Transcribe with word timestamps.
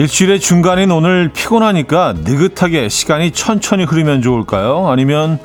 일주일의 0.00 0.40
중간인 0.40 0.90
오늘 0.92 1.30
피곤하니까 1.30 2.14
느긋하게 2.24 2.88
시간이 2.88 3.32
천천히 3.32 3.84
흐르면 3.84 4.22
좋을까요? 4.22 4.88
아니면 4.88 5.38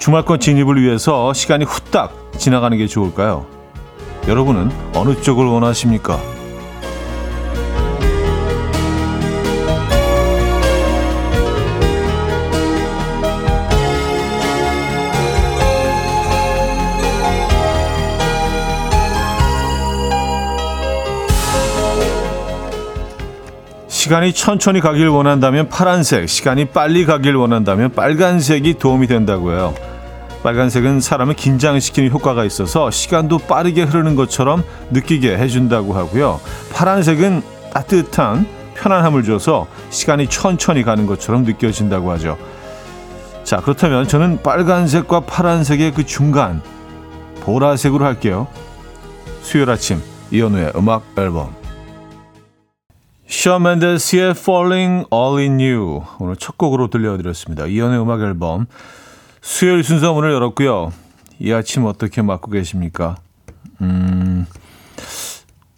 주말권 0.00 0.40
진입을 0.40 0.82
위해서 0.82 1.32
시간이 1.32 1.64
후딱 1.64 2.32
지나가는 2.36 2.76
게 2.76 2.88
좋을까요? 2.88 3.46
여러분은 4.26 4.72
어느 4.96 5.14
쪽을 5.20 5.46
원하십니까? 5.46 6.18
시간이 24.12 24.34
천천히 24.34 24.80
가길 24.80 25.08
원한다면 25.08 25.70
파란색, 25.70 26.28
시간이 26.28 26.66
빨리 26.66 27.06
가길 27.06 27.34
원한다면 27.34 27.92
빨간색이 27.92 28.74
도움이 28.74 29.06
된다고요. 29.06 29.72
빨간색은 30.42 31.00
사람을 31.00 31.32
긴장시키는 31.32 32.10
효과가 32.10 32.44
있어서 32.44 32.90
시간도 32.90 33.38
빠르게 33.38 33.84
흐르는 33.84 34.14
것처럼 34.14 34.64
느끼게 34.90 35.38
해준다고 35.38 35.94
하고요. 35.94 36.40
파란색은 36.74 37.40
따뜻한 37.72 38.46
편안함을 38.74 39.22
줘서 39.22 39.66
시간이 39.88 40.26
천천히 40.26 40.82
가는 40.82 41.06
것처럼 41.06 41.44
느껴진다고 41.44 42.10
하죠. 42.10 42.36
자, 43.44 43.62
그렇다면 43.62 44.06
저는 44.06 44.42
빨간색과 44.42 45.20
파란색의 45.20 45.94
그 45.94 46.04
중간, 46.04 46.60
보라색으로 47.40 48.04
할게요. 48.04 48.46
수요일 49.40 49.70
아침, 49.70 50.02
이현우의 50.30 50.72
음악 50.76 51.02
앨범. 51.16 51.61
셔 53.32 53.58
맨데스의 53.58 54.32
Falling 54.32 55.06
All 55.10 55.38
In 55.38 55.58
You 55.58 56.02
오늘 56.18 56.36
첫 56.36 56.58
곡으로 56.58 56.88
들려드렸습니다. 56.88 57.64
이연의 57.64 57.98
음악 57.98 58.20
앨범 58.20 58.66
수요일 59.40 59.82
순서 59.82 60.12
문을 60.12 60.30
열었고요. 60.32 60.92
이 61.38 61.50
아침 61.50 61.86
어떻게 61.86 62.20
맞고 62.20 62.50
계십니까? 62.50 63.16
음, 63.80 64.46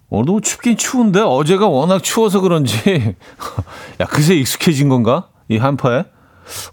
오늘도 0.09 0.41
춥긴 0.41 0.75
추운데 0.75 1.21
어제가 1.21 1.67
워낙 1.67 2.03
추워서 2.03 2.41
그런지 2.41 2.75
야 4.01 4.05
그새 4.05 4.35
익숙해진 4.35 4.89
건가? 4.89 5.29
이 5.47 5.55
한파에? 5.55 6.03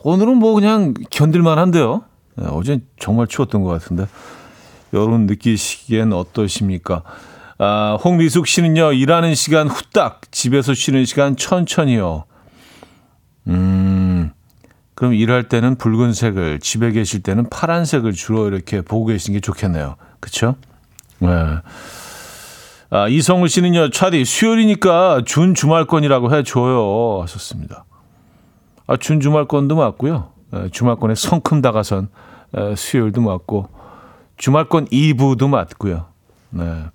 오늘은 0.02 0.36
뭐 0.36 0.52
그냥 0.55 0.94
견딜만 1.11 1.61
한데요. 1.61 2.02
네, 2.34 2.46
어제 2.50 2.80
정말 2.98 3.28
추웠던 3.28 3.62
것 3.62 3.70
같은데 3.70 4.08
여러분 4.92 5.27
느끼시기엔 5.27 6.12
어떠십니까? 6.12 7.05
아, 7.64 7.96
홍미숙 8.02 8.48
씨는요, 8.48 8.92
일하는 8.92 9.36
시간 9.36 9.68
후딱, 9.68 10.32
집에서 10.32 10.74
쉬는 10.74 11.05
시간 11.05 11.36
천천히요. 11.36 12.24
음, 13.46 14.32
그럼 14.96 15.14
일할 15.14 15.44
때는 15.44 15.77
붉은색을, 15.77 16.58
집에 16.58 16.90
계실 16.90 17.22
때는 17.22 17.48
파란색을 17.50 18.14
주로 18.14 18.48
이렇게 18.48 18.80
보고 18.80 19.06
계시는 19.06 19.36
게 19.36 19.40
좋겠네요. 19.40 19.94
그쵸? 20.18 20.56
네. 21.20 21.28
아, 22.90 23.06
이성우 23.06 23.46
씨는요, 23.46 23.90
차디, 23.90 24.24
수요일이니까 24.24 25.22
준 25.24 25.55
주말권이라고 25.55 26.34
해줘요. 26.34 27.22
하셨습니다. 27.22 27.84
아, 28.88 28.96
준 28.96 29.20
주말권도 29.20 29.77
맞고요. 29.77 30.33
에, 30.52 30.68
주말권에 30.70 31.14
성큼 31.14 31.62
다가선 31.62 32.08
에, 32.56 32.74
수요일도 32.74 33.20
맞고, 33.20 33.68
주말권 34.36 34.86
2부도 34.86 35.48
맞고요. 35.48 36.06
네. 36.50 36.86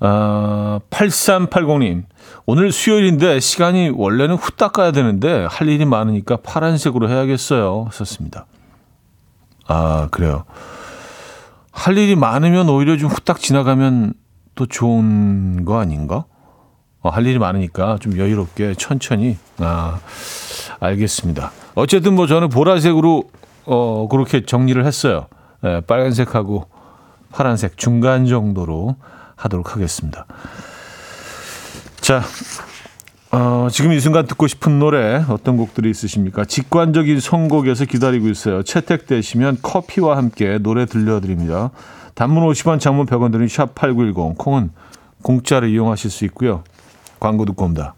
아, 0.00 0.80
8380님. 0.90 2.04
오늘 2.46 2.72
수요일인데 2.72 3.38
시간이 3.38 3.92
원래는 3.94 4.36
후딱 4.36 4.72
가야 4.72 4.92
되는데 4.92 5.46
할 5.48 5.68
일이 5.68 5.84
많으니까 5.84 6.38
파란색으로 6.38 7.08
해야겠어요. 7.08 7.88
썼습니다. 7.92 8.46
아, 9.66 10.08
그래요. 10.10 10.44
할 11.70 11.96
일이 11.96 12.16
많으면 12.16 12.68
오히려 12.68 12.96
좀 12.96 13.10
후딱 13.10 13.38
지나가면 13.38 14.14
또 14.54 14.66
좋은 14.66 15.64
거 15.64 15.78
아닌가? 15.78 16.24
어, 17.02 17.08
할 17.08 17.26
일이 17.26 17.38
많으니까 17.38 17.98
좀 18.00 18.18
여유롭게 18.18 18.74
천천히. 18.74 19.36
아, 19.58 20.00
알겠습니다. 20.80 21.52
어쨌든 21.74 22.14
뭐 22.14 22.26
저는 22.26 22.48
보라색으로 22.48 23.24
어, 23.66 24.08
그렇게 24.10 24.44
정리를 24.44 24.84
했어요. 24.84 25.26
네, 25.62 25.80
빨간색하고 25.82 26.66
파란색 27.32 27.76
중간 27.76 28.26
정도로 28.26 28.96
하도록 29.40 29.74
하겠습니다. 29.74 30.26
자, 32.00 32.22
어, 33.32 33.68
지금 33.70 33.92
이 33.92 34.00
순간 34.00 34.26
듣고 34.26 34.46
싶은 34.48 34.78
노래 34.78 35.24
어떤 35.28 35.56
곡들이 35.56 35.88
있으십니까? 35.90 36.44
직관적인 36.44 37.20
선곡에서 37.20 37.84
기다리고 37.84 38.28
있어요. 38.28 38.62
채택되시면 38.62 39.58
커피와 39.62 40.16
함께 40.16 40.58
노래 40.58 40.84
들려드립니다. 40.86 41.70
단문 42.14 42.44
50원, 42.48 42.80
장문 42.80 43.06
100원 43.06 43.30
드는 43.30 43.46
샵8910, 43.46 44.36
콩은 44.36 44.70
공짜로 45.22 45.66
이용하실 45.68 46.10
수 46.10 46.24
있고요. 46.24 46.64
광고 47.20 47.44
듣고 47.44 47.64
옵니다. 47.64 47.94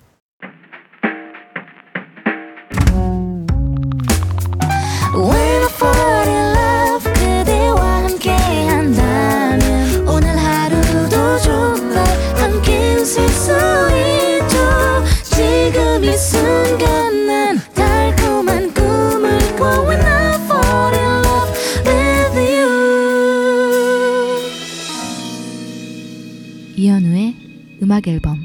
음악 27.93 28.09
앨범 28.09 28.39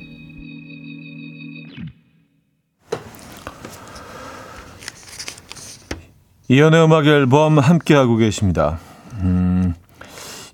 이연의 6.49 6.83
음악 6.83 7.05
앨범 7.05 7.57
함께 7.57 7.93
하고 7.93 8.17
계십니다. 8.17 8.77
음, 9.21 9.73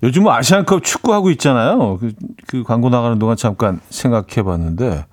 요즘 0.04 0.22
뭐 0.22 0.32
아시안컵 0.32 0.84
축구 0.84 1.12
하고 1.12 1.30
있잖아요. 1.32 1.98
그, 1.98 2.12
그 2.46 2.62
광고 2.62 2.88
나가는 2.88 3.18
동안 3.18 3.36
잠깐 3.36 3.80
생각해 3.90 4.44
봤는데, 4.44 5.06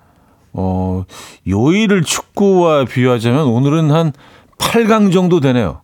어, 0.52 1.04
요일을 1.48 2.02
축구와 2.02 2.84
비유하자면 2.84 3.46
오늘은 3.46 3.90
한 3.90 4.12
8강 4.58 5.12
정도 5.12 5.40
되네요. 5.40 5.82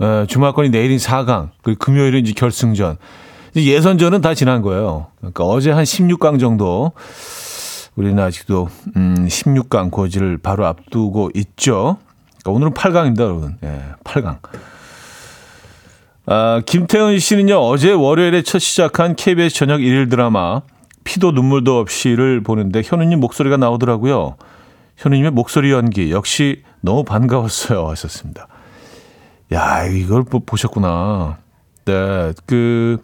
에, 0.00 0.26
주말권이 0.26 0.70
내일인 0.70 0.98
4강, 0.98 1.50
그리고 1.62 1.78
금요일은 1.80 2.20
이제 2.20 2.32
결승전. 2.32 2.98
예선전은 3.62 4.20
다 4.20 4.34
지난 4.34 4.62
거예요. 4.62 5.06
그러니까 5.18 5.44
어제 5.44 5.70
한 5.70 5.84
16강 5.84 6.40
정도 6.40 6.92
우리는 7.96 8.18
아직도 8.22 8.68
음 8.96 9.26
16강 9.28 9.90
고지를 9.90 10.38
바로 10.38 10.66
앞두고 10.66 11.30
있죠. 11.34 11.98
그러니까 12.42 12.50
오늘은 12.50 12.74
8강입니다, 12.74 13.20
여러분. 13.20 13.56
예, 13.62 13.82
8강. 14.04 14.38
아, 16.26 16.62
김태은 16.64 17.18
씨는요, 17.18 17.58
어제 17.58 17.92
월요일에 17.92 18.42
첫 18.42 18.58
시작한 18.58 19.14
KBS 19.14 19.54
저녁 19.54 19.82
일일 19.82 20.08
드라마 20.08 20.62
피도 21.04 21.32
눈물도 21.32 21.78
없이를 21.78 22.42
보는데 22.42 22.82
현우님 22.84 23.20
목소리가 23.20 23.56
나오더라고요. 23.56 24.36
현우님의 24.96 25.32
목소리 25.32 25.70
연기 25.70 26.10
역시 26.10 26.62
너무 26.80 27.04
반가웠어요. 27.04 27.88
하셨습니다. 27.88 28.48
야, 29.52 29.84
이걸 29.84 30.24
보셨구나. 30.24 31.38
네, 31.84 32.32
그, 32.46 32.98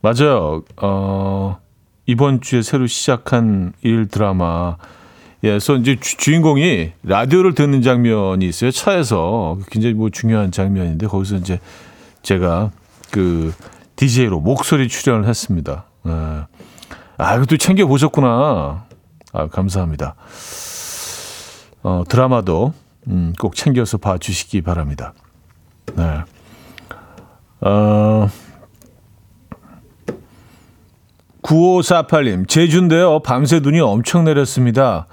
맞아요. 0.00 0.62
어, 0.76 1.58
이번 2.06 2.40
주에 2.40 2.62
새로 2.62 2.86
시작한 2.86 3.72
일 3.82 4.06
드라마. 4.08 4.76
예, 5.42 5.50
그래서 5.50 5.76
이제 5.76 5.96
주, 6.00 6.32
인공이 6.32 6.92
라디오를 7.02 7.54
듣는 7.54 7.82
장면이 7.82 8.46
있어요. 8.46 8.70
차에서. 8.70 9.58
굉장히 9.70 9.94
뭐 9.94 10.10
중요한 10.10 10.50
장면인데 10.50 11.06
거기서 11.06 11.36
이제 11.36 11.60
제가 12.22 12.70
그 13.10 13.52
DJ로 13.96 14.40
목소리 14.40 14.88
출연을 14.88 15.28
했습니다. 15.28 15.84
예. 16.06 16.10
아, 17.18 17.34
이것도 17.36 17.56
챙겨 17.56 17.86
보셨구나. 17.86 18.84
아, 19.32 19.46
감사합니다. 19.48 20.14
어, 21.82 22.02
드라마도 22.08 22.72
음, 23.08 23.32
꼭 23.38 23.54
챙겨서 23.54 23.98
봐 23.98 24.18
주시기 24.18 24.62
바랍니다. 24.62 25.12
네. 25.94 26.20
어, 27.60 28.28
9548님, 31.46 32.48
제주인데요. 32.48 33.20
밤새 33.20 33.60
눈이 33.60 33.78
엄청 33.78 34.24
내렸습니다. 34.24 35.06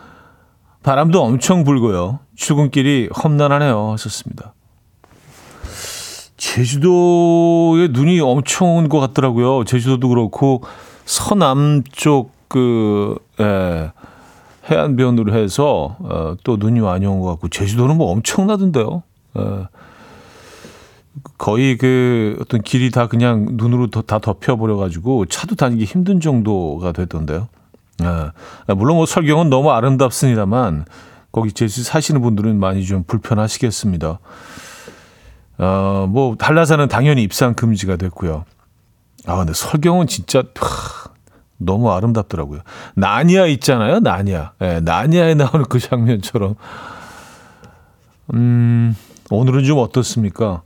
바람도 0.82 1.22
엄청 1.22 1.64
불고요. 1.64 2.20
출근길이 2.36 3.10
험난하네요. 3.24 3.92
하셨습니다. 3.92 4.54
제주도에 6.38 7.90
눈이 7.92 8.20
엄청 8.20 8.78
온 8.78 8.90
것 8.90 9.00
같더라고요. 9.00 9.64
제주도도 9.66 10.10
그렇고, 10.10 10.64
서남쪽 11.06 12.32
그, 12.48 13.16
예, 13.40 13.92
해안변으로 14.72 15.34
해서 15.36 15.98
어, 16.00 16.36
또 16.44 16.58
눈이 16.58 16.80
많이 16.80 17.06
온 17.06 17.20
것 17.22 17.28
같고 17.28 17.50
제주도는 17.50 17.98
뭐 17.98 18.12
엄청나던데요. 18.12 19.04
어, 19.36 19.66
거의 21.38 21.78
그 21.78 22.38
어떤 22.42 22.62
길이 22.62 22.90
다 22.92 23.08
그냥 23.08 23.48
눈으로 23.52 23.90
다 23.90 24.20
덮여버려 24.20 24.78
가지고 24.78 25.26
차도 25.26 25.56
다니기 25.56 25.86
힘든 25.86 26.20
정도가 26.20 26.92
됐던데요. 26.92 27.48
아, 28.02 28.32
물론 28.76 28.98
뭐 28.98 29.06
설경은 29.06 29.50
너무 29.50 29.72
아름답습니다만 29.72 30.86
거기 31.32 31.52
제주 31.52 31.84
사시는 31.84 32.22
분들은 32.22 32.60
많이 32.60 32.86
좀 32.86 33.04
불편하시겠습니다. 33.04 34.20
어, 35.60 36.08
뭐 36.10 36.36
한라산은 36.40 36.88
당연히 36.88 37.24
입상 37.24 37.54
금지가 37.54 37.98
됐고요. 37.98 38.46
아 39.26 39.38
근데 39.38 39.54
설경은 39.54 40.08
진짜 40.08 40.44
하, 40.60 41.12
너무 41.58 41.92
아름답더라고요. 41.92 42.62
나니아 42.96 43.46
있잖아요, 43.48 44.00
나니아. 44.00 44.54
예, 44.62 44.80
나니아에 44.82 45.36
나오는 45.36 45.66
그 45.70 45.80
장면처럼. 45.80 46.56
음, 48.34 48.96
오늘은 49.30 49.64
좀 49.64 49.80
어떻습니까? 49.80 50.62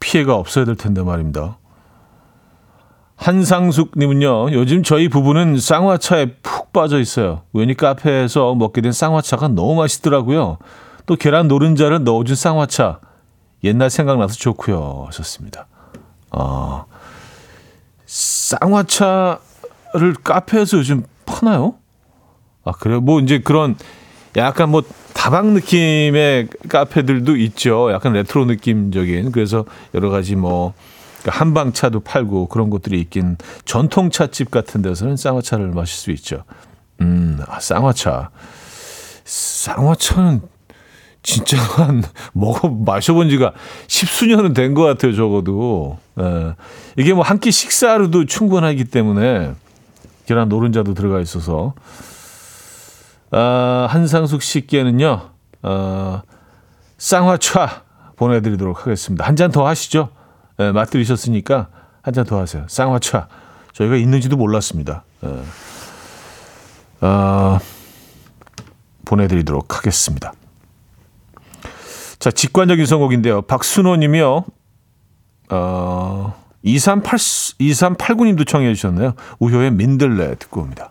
피해가 0.00 0.34
없어야 0.34 0.64
될 0.64 0.76
텐데 0.76 1.02
말입니다. 1.02 1.58
한상숙님은요, 3.16 4.52
요즘 4.52 4.82
저희 4.84 5.08
부부는 5.08 5.58
쌍화차에 5.58 6.34
푹 6.42 6.72
빠져 6.72 7.00
있어요. 7.00 7.42
우연히 7.52 7.74
카페에서 7.74 8.54
먹게 8.54 8.80
된 8.80 8.92
쌍화차가 8.92 9.48
너무 9.48 9.74
맛있더라고요. 9.74 10.58
또 11.06 11.16
계란 11.16 11.48
노른자를 11.48 12.04
넣어준 12.04 12.36
쌍화차. 12.36 13.00
옛날 13.64 13.90
생각나서 13.90 14.34
좋고요. 14.34 15.04
하셨습니다. 15.06 15.66
아, 16.30 16.84
쌍화차를 18.06 19.40
카페에서 20.22 20.78
요즘 20.78 21.04
파나요? 21.26 21.74
아, 22.64 22.70
그래요? 22.72 23.00
뭐 23.00 23.18
이제 23.18 23.40
그런 23.40 23.76
약간 24.36 24.70
뭐 24.70 24.82
다방 25.18 25.52
느낌의 25.52 26.46
카페들도 26.68 27.36
있죠. 27.38 27.90
약간 27.90 28.12
레트로 28.12 28.44
느낌적인. 28.44 29.32
그래서 29.32 29.64
여러 29.92 30.10
가지 30.10 30.36
뭐 30.36 30.74
그러니까 31.22 31.40
한방차도 31.40 32.00
팔고 32.00 32.46
그런 32.46 32.70
것들이 32.70 33.00
있긴 33.00 33.36
전통차집 33.64 34.52
같은 34.52 34.80
데서는 34.80 35.16
쌍화차를 35.16 35.70
마실 35.70 35.96
수 35.96 36.12
있죠. 36.12 36.44
음, 37.00 37.40
아, 37.48 37.58
쌍화차. 37.58 38.30
쌍화차는 39.24 40.40
진짜 41.24 41.58
한 41.58 42.04
먹어 42.32 42.68
마셔본 42.68 43.28
지가 43.28 43.52
십수년은 43.88 44.52
된 44.52 44.72
것 44.72 44.84
같아요, 44.84 45.14
적어도. 45.16 45.98
예. 46.20 46.54
이게 46.96 47.12
뭐 47.12 47.24
한 47.24 47.40
끼 47.40 47.50
식사로도 47.50 48.26
충분하기 48.26 48.84
때문에 48.84 49.52
계란 50.26 50.48
노른자도 50.48 50.94
들어가 50.94 51.20
있어서 51.20 51.74
아, 53.30 53.86
한상숙 53.90 54.42
씨께는요, 54.42 55.30
어, 55.62 56.22
쌍화차 56.98 57.82
보내드리도록 58.16 58.86
하겠습니다. 58.86 59.24
한 59.26 59.36
잔 59.36 59.50
더 59.52 59.66
하시죠. 59.66 60.08
예, 60.60 60.72
맛들이셨으니까 60.72 61.68
한 62.02 62.14
잔 62.14 62.24
더 62.24 62.40
하세요. 62.40 62.64
쌍화차. 62.68 63.28
저희가 63.74 63.96
있는지도 63.96 64.36
몰랐습니다. 64.36 65.04
예. 65.24 65.42
어, 67.06 67.58
보내드리도록 69.04 69.76
하겠습니다. 69.76 70.32
자, 72.18 72.30
직관적인 72.32 72.86
선곡인데요. 72.86 73.42
박순호 73.42 73.96
님이요. 73.96 74.44
어, 75.50 76.34
2389, 76.64 77.58
2389님도 77.72 78.46
청해 78.46 78.74
주셨네요. 78.74 79.14
우효의 79.38 79.70
민들레 79.72 80.34
듣고 80.36 80.62
옵니다. 80.62 80.90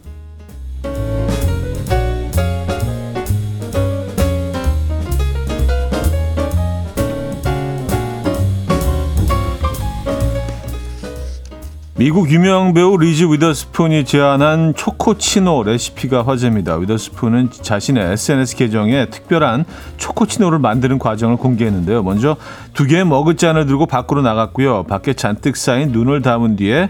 미국 12.01 12.31
유명 12.31 12.73
배우 12.73 12.97
리즈 12.97 13.25
위더스푼이 13.25 14.05
제안한 14.05 14.73
초코치노 14.73 15.61
레시피가 15.61 16.25
화제입니다. 16.25 16.77
위더스푼은 16.77 17.51
자신의 17.51 18.13
SNS 18.13 18.55
계정에 18.55 19.05
특별한 19.11 19.65
초코치노를 19.97 20.57
만드는 20.57 20.97
과정을 20.97 21.37
공개했는데요. 21.37 22.01
먼저 22.01 22.37
두 22.73 22.87
개의 22.87 23.05
머그잔을 23.05 23.67
들고 23.67 23.85
밖으로 23.85 24.23
나갔고요. 24.23 24.85
밖에 24.85 25.13
잔뜩 25.13 25.55
쌓인 25.55 25.91
눈을 25.91 26.23
담은 26.23 26.55
뒤에 26.55 26.89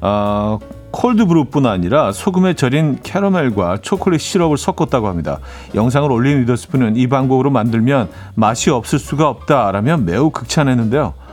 어, 0.00 0.58
콜드브루뿐 0.90 1.64
아니라 1.64 2.10
소금에 2.10 2.54
절인 2.54 2.98
캐러멜과 3.04 3.76
초콜릿 3.80 4.20
시럽을 4.20 4.56
섞었다고 4.56 5.06
합니다. 5.06 5.38
영상을 5.76 6.10
올린 6.10 6.40
위더스푼은 6.40 6.96
이 6.96 7.06
방법으로 7.06 7.50
만들면 7.50 8.08
맛이 8.34 8.70
없을 8.70 8.98
수가 8.98 9.28
없다라며 9.28 9.98
매우 9.98 10.30
극찬했는데요. 10.30 11.27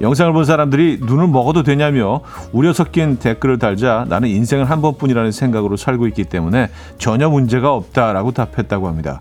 영상을 0.00 0.32
본 0.32 0.44
사람들이 0.44 0.98
눈을 1.02 1.26
먹어도 1.28 1.62
되냐며 1.62 2.20
우려 2.52 2.72
섞인 2.72 3.18
댓글을 3.18 3.58
달자 3.58 4.06
나는 4.08 4.28
인생을 4.28 4.70
한 4.70 4.80
번뿐이라는 4.80 5.32
생각으로 5.32 5.76
살고 5.76 6.06
있기 6.08 6.24
때문에 6.24 6.70
전혀 6.98 7.28
문제가 7.28 7.72
없다라고 7.74 8.32
답했다고 8.32 8.86
합니다. 8.86 9.20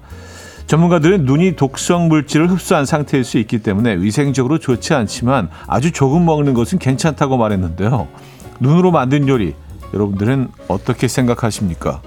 전문가들은 0.67 1.23
눈이 1.25 1.55
독성 1.55 2.09
물질을 2.09 2.49
흡수한 2.51 2.85
상태일 2.85 3.23
수 3.23 3.37
있기 3.37 3.59
때문에 3.59 3.95
위생적으로 3.95 4.59
좋지 4.59 4.93
않지만 4.93 5.49
아주 5.65 5.91
조금 5.91 6.25
먹는 6.25 6.53
것은 6.53 6.77
괜찮다고 6.77 7.37
말했는데요. 7.37 8.07
눈으로 8.59 8.91
만든 8.91 9.27
요리 9.29 9.55
여러분들은 9.93 10.49
어떻게 10.67 11.07
생각하십니까? 11.07 12.01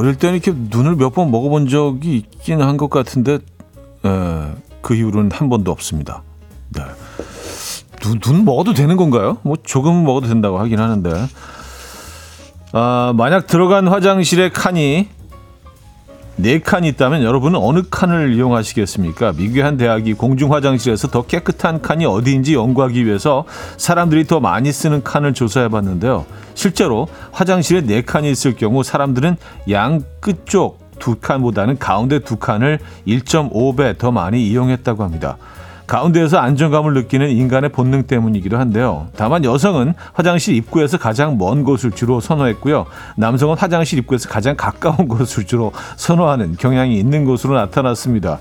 어릴 0.00 0.16
때는 0.16 0.36
이렇게 0.40 0.52
눈을 0.56 0.96
몇 0.96 1.10
번 1.14 1.30
먹어본 1.30 1.68
적이 1.68 2.16
있긴 2.16 2.62
한 2.62 2.76
것 2.76 2.88
같은데 2.88 3.34
에, 4.04 4.52
그 4.80 4.94
이후로는 4.94 5.30
한 5.32 5.48
번도 5.50 5.70
없습니다. 5.70 6.22
네. 6.70 6.82
눈, 8.00 8.18
눈 8.20 8.44
먹어도 8.46 8.72
되는 8.72 8.96
건가요? 8.96 9.36
뭐 9.42 9.56
조금 9.62 10.04
먹어도 10.04 10.26
된다고 10.28 10.58
하긴 10.58 10.78
하는데 10.80 11.26
아, 12.72 13.12
만약 13.16 13.46
들어간 13.46 13.88
화장실에 13.88 14.48
칸이 14.50 15.08
네 16.36 16.58
칸이 16.58 16.88
있다면 16.88 17.22
여러분은 17.22 17.58
어느 17.60 17.82
칸을 17.90 18.32
이용하시겠습니까? 18.34 19.32
미국의 19.32 19.62
한 19.62 19.76
대학이 19.76 20.14
공중 20.14 20.52
화장실에서 20.52 21.08
더 21.08 21.22
깨끗한 21.22 21.82
칸이 21.82 22.06
어디인지 22.06 22.54
연구하기 22.54 23.04
위해서 23.04 23.44
사람들이 23.76 24.26
더 24.26 24.40
많이 24.40 24.72
쓰는 24.72 25.02
칸을 25.02 25.34
조사해 25.34 25.68
봤는데요. 25.68 26.24
실제로 26.54 27.08
화장실에 27.32 27.82
네 27.82 28.02
칸이 28.02 28.30
있을 28.30 28.56
경우 28.56 28.82
사람들은 28.82 29.36
양 29.70 30.02
끝쪽 30.20 30.78
두 30.98 31.16
칸보다는 31.16 31.78
가운데 31.78 32.18
두 32.20 32.36
칸을 32.36 32.78
1.5배 33.06 33.98
더 33.98 34.10
많이 34.10 34.46
이용했다고 34.46 35.02
합니다. 35.02 35.36
가운데에서 35.90 36.38
안정감을 36.38 36.94
느끼는 36.94 37.30
인간의 37.30 37.70
본능 37.70 38.04
때문이기도 38.04 38.56
한데요. 38.56 39.08
다만 39.16 39.44
여성은 39.44 39.94
화장실 40.12 40.54
입구에서 40.54 40.98
가장 40.98 41.36
먼 41.36 41.64
곳을 41.64 41.90
주로 41.90 42.20
선호했고요. 42.20 42.86
남성은 43.16 43.56
화장실 43.56 43.98
입구에서 43.98 44.28
가장 44.28 44.54
가까운 44.56 45.08
곳을 45.10 45.46
주로 45.46 45.72
선호하는 45.96 46.54
경향이 46.56 46.96
있는 46.96 47.24
것으로 47.24 47.54
나타났습니다. 47.54 48.38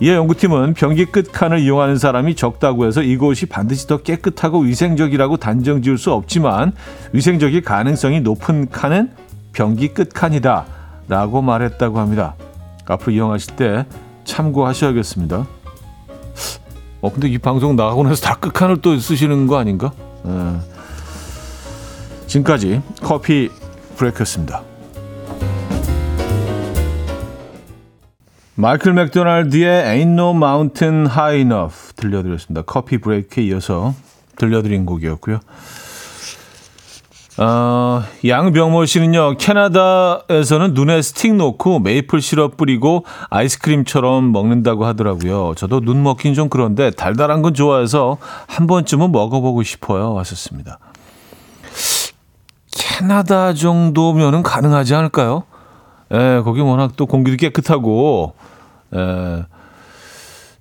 이에 0.00 0.14
연구팀은 0.14 0.74
변기 0.74 1.06
끝 1.06 1.32
칸을 1.32 1.58
이용하는 1.58 1.98
사람이 1.98 2.36
적다고 2.36 2.86
해서 2.86 3.02
이곳이 3.02 3.46
반드시 3.46 3.88
더 3.88 3.96
깨끗하고 3.96 4.60
위생적이라고 4.60 5.38
단정 5.38 5.82
지을 5.82 5.98
수 5.98 6.12
없지만 6.12 6.72
위생적일 7.12 7.62
가능성이 7.62 8.20
높은 8.20 8.70
칸은 8.70 9.10
변기 9.52 9.88
끝 9.88 10.10
칸이다 10.14 10.64
라고 11.08 11.42
말했다고 11.42 11.98
합니다. 11.98 12.36
앞으로 12.86 13.12
이용하실 13.12 13.56
때 13.56 13.86
참고하셔야겠습니다. 14.24 15.44
어, 17.04 17.12
근데 17.12 17.28
이 17.28 17.36
방송 17.36 17.76
나가고 17.76 18.02
나서 18.02 18.22
다 18.22 18.36
끝칸을 18.36 18.78
또 18.78 18.98
쓰시는 18.98 19.46
거 19.46 19.58
아닌가? 19.58 19.92
예. 20.26 20.56
지금까지 22.26 22.80
커피 23.02 23.50
브레이크였습니다. 23.98 24.62
마이클 28.54 28.94
맥도날드의 28.94 29.84
Ain't 29.84 30.14
No 30.14 30.30
Mountain 30.30 31.06
High 31.06 31.40
Enough 31.40 31.92
들려드렸습니다. 31.96 32.62
커피 32.62 32.96
브레이크에 32.96 33.44
이어서 33.44 33.92
들려드린 34.36 34.86
곡이었고요. 34.86 35.40
어, 37.36 38.04
양병모 38.24 38.86
씨는요, 38.86 39.36
캐나다에서는 39.38 40.74
눈에 40.74 41.02
스틱 41.02 41.34
놓고 41.34 41.80
메이플 41.80 42.20
시럽 42.20 42.56
뿌리고 42.56 43.04
아이스크림처럼 43.28 44.30
먹는다고 44.30 44.86
하더라고요. 44.86 45.54
저도 45.56 45.80
눈 45.80 46.04
먹긴 46.04 46.34
좀 46.34 46.48
그런데 46.48 46.90
달달한 46.90 47.42
건 47.42 47.52
좋아해서 47.52 48.18
한 48.46 48.68
번쯤은 48.68 49.10
먹어보고 49.10 49.64
싶어요. 49.64 50.12
왔었습니다. 50.14 50.78
캐나다 52.70 53.52
정도면은 53.52 54.44
가능하지 54.44 54.94
않을까요? 54.94 55.42
예, 56.12 56.40
거기 56.44 56.60
워낙 56.60 56.92
또 56.96 57.06
공기도 57.06 57.36
깨끗하고, 57.36 58.34
예, 58.94 59.44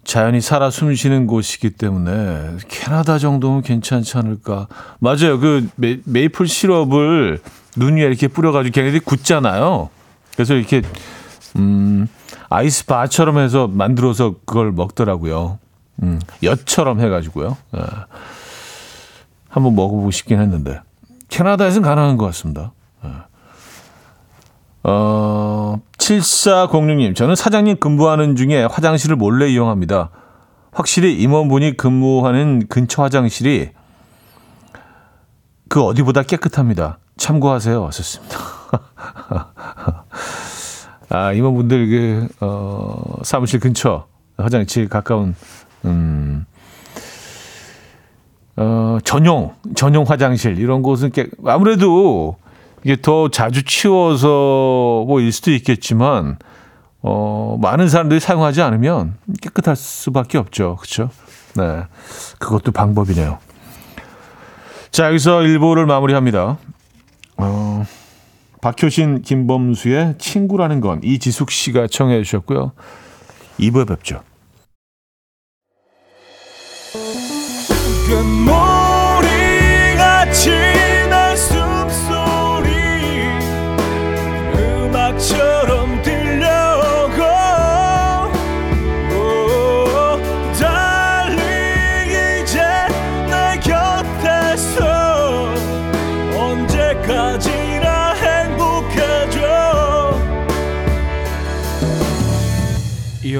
자연이 0.03 0.41
살아 0.41 0.69
숨쉬는 0.69 1.27
곳이기 1.27 1.71
때문에 1.71 2.57
캐나다 2.67 3.17
정도면 3.17 3.61
괜찮지 3.61 4.17
않을까. 4.17 4.67
맞아요. 4.99 5.39
그 5.39 5.69
메, 5.75 5.99
메이플 6.05 6.47
시럽을 6.47 7.39
눈 7.75 7.97
위에 7.97 8.03
이렇게 8.03 8.27
뿌려가지고 8.27 8.73
걔네들이 8.73 8.99
굳잖아요. 8.99 9.89
그래서 10.33 10.55
이렇게, 10.55 10.81
음, 11.55 12.07
아이스 12.49 12.85
바처럼 12.85 13.39
해서 13.39 13.67
만들어서 13.67 14.35
그걸 14.45 14.71
먹더라고요. 14.71 15.59
음, 16.03 16.19
엿처럼 16.41 16.99
해가지고요. 16.99 17.57
예. 17.75 17.81
한번 19.49 19.75
먹어보고 19.75 20.11
싶긴 20.11 20.41
했는데. 20.41 20.79
캐나다에서는 21.29 21.87
가능한 21.87 22.17
것 22.17 22.25
같습니다. 22.27 22.73
예. 23.05 23.09
어, 24.83 25.79
7406님, 26.03 27.15
저는 27.15 27.35
사장님 27.35 27.77
근무하는 27.77 28.35
중에 28.35 28.65
화장실을 28.65 29.15
몰래 29.15 29.47
이용합니다. 29.47 30.09
확실히 30.71 31.15
임원분이 31.21 31.77
근무하는 31.77 32.67
근처 32.67 33.03
화장실이 33.03 33.69
그 35.69 35.81
어디보다 35.81 36.23
깨끗합니다. 36.23 36.99
참고하세요. 37.15 37.81
왔었습니다. 37.81 38.37
아, 41.09 41.31
임원분들 41.31 41.87
그, 41.87 42.27
어, 42.41 43.19
사무실 43.23 43.59
근처 43.59 44.07
화장실 44.35 44.89
가까운, 44.89 45.35
음, 45.85 46.45
어, 48.57 48.97
전용, 49.05 49.53
전용 49.75 50.03
화장실, 50.05 50.59
이런 50.59 50.81
곳은 50.81 51.11
깨, 51.11 51.27
아무래도 51.45 52.37
이게 52.83 52.97
더 53.01 53.29
자주 53.29 53.63
치워서 53.63 55.05
뭐일 55.07 55.31
수도 55.31 55.51
있겠지만 55.51 56.37
어, 57.01 57.57
많은 57.61 57.87
사람들이 57.89 58.19
사용하지 58.19 58.61
않으면 58.61 59.17
깨끗할 59.41 59.75
수밖에 59.75 60.37
없죠. 60.37 60.77
그렇죠? 60.77 61.09
네. 61.55 61.83
그것도 62.39 62.71
방법이네요. 62.71 63.39
자, 64.91 65.07
여기서 65.07 65.39
1부를 65.39 65.85
마무리합니다. 65.85 66.57
어, 67.37 67.85
박효신, 68.61 69.23
김범수의 69.23 70.15
친구라는 70.17 70.79
건 70.81 71.01
이지숙 71.03 71.51
씨가 71.51 71.87
청해 71.87 72.23
주셨고요. 72.23 72.71
2부에 73.59 73.87
뵙죠. 73.87 74.21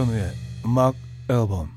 이현우의 0.04 0.32
음악 0.66 0.96
앨범 1.30 1.70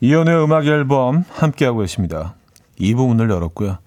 이현우의 0.00 0.44
음악 0.44 0.66
앨범 0.66 1.24
함께하고 1.30 1.78
계십니다. 1.80 2.34
이 2.76 2.94
부분을 2.94 3.30
열었고요. 3.30 3.78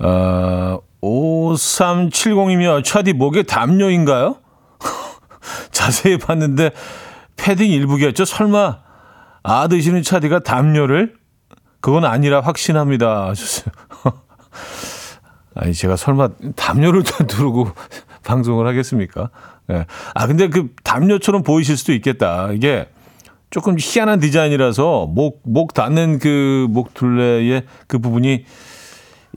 어, 0.00 0.78
5370이며 1.00 2.84
차디 2.84 3.12
목에 3.12 3.44
담요인가요? 3.44 4.36
자세히 5.70 6.18
봤는데 6.18 6.72
패딩 7.36 7.70
일부겠죠? 7.70 8.24
설마 8.24 8.80
아 9.44 9.68
드시는 9.68 10.02
차디가 10.02 10.40
담요를? 10.40 11.14
그건 11.80 12.04
아니라 12.04 12.40
확신합니다. 12.40 13.32
아니 15.54 15.72
제가 15.72 15.96
설마 15.96 16.30
담요를 16.56 17.04
두르고 17.28 17.70
방송을 18.24 18.66
하겠습니까? 18.66 19.30
예. 19.70 19.86
아, 20.14 20.26
근데 20.26 20.48
그 20.48 20.68
담요처럼 20.84 21.42
보이실 21.42 21.76
수도 21.76 21.92
있겠다. 21.92 22.50
이게 22.52 22.86
조금 23.50 23.76
희한한 23.78 24.20
디자인이라서 24.20 25.06
목, 25.06 25.42
목 25.44 25.74
닿는 25.74 26.18
그 26.18 26.66
목둘레의 26.70 27.64
그 27.86 27.98
부분이 27.98 28.44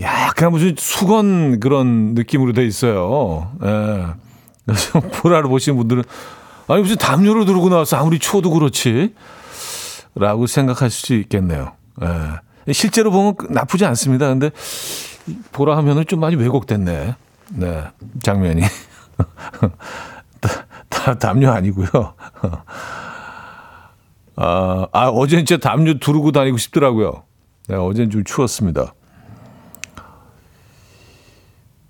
약간 0.02 0.52
무슨 0.52 0.76
수건 0.78 1.60
그런 1.60 2.14
느낌으로 2.16 2.54
돼 2.54 2.66
있어요. 2.66 3.52
예. 3.64 4.06
그래서 4.66 5.00
보라를 5.22 5.50
보시는 5.50 5.78
분들은 5.78 6.04
아니 6.68 6.82
무슨 6.82 6.96
담요를 6.98 7.46
들고 7.46 7.70
나왔어 7.70 7.98
아무리 7.98 8.20
추워도 8.20 8.50
그렇지 8.50 9.14
라고 10.16 10.48
생각하실 10.48 10.92
수 10.92 11.14
있겠네요. 11.16 11.74
예. 12.02 12.74
실제로 12.74 13.12
보면 13.12 13.36
나쁘지 13.50 13.86
않습니다. 13.86 14.28
근데 14.28 14.50
보라 15.52 15.78
하면은 15.78 16.06
좀 16.08 16.20
많이 16.20 16.36
왜곡됐네. 16.36 17.16
네, 17.54 17.84
장면이. 18.24 18.62
다, 20.42 20.50
다 20.90 21.18
담요 21.18 21.52
아니고요. 21.52 21.88
아, 24.38 24.88
아, 24.92 25.08
어제는 25.08 25.46
진짜 25.46 25.70
담요 25.70 26.00
두르고 26.00 26.32
다니고 26.32 26.58
싶더라고요. 26.58 27.24
네, 27.68 27.76
어제는 27.76 28.10
좀 28.10 28.24
추웠습니다. 28.24 28.94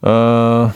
어, 0.02 0.72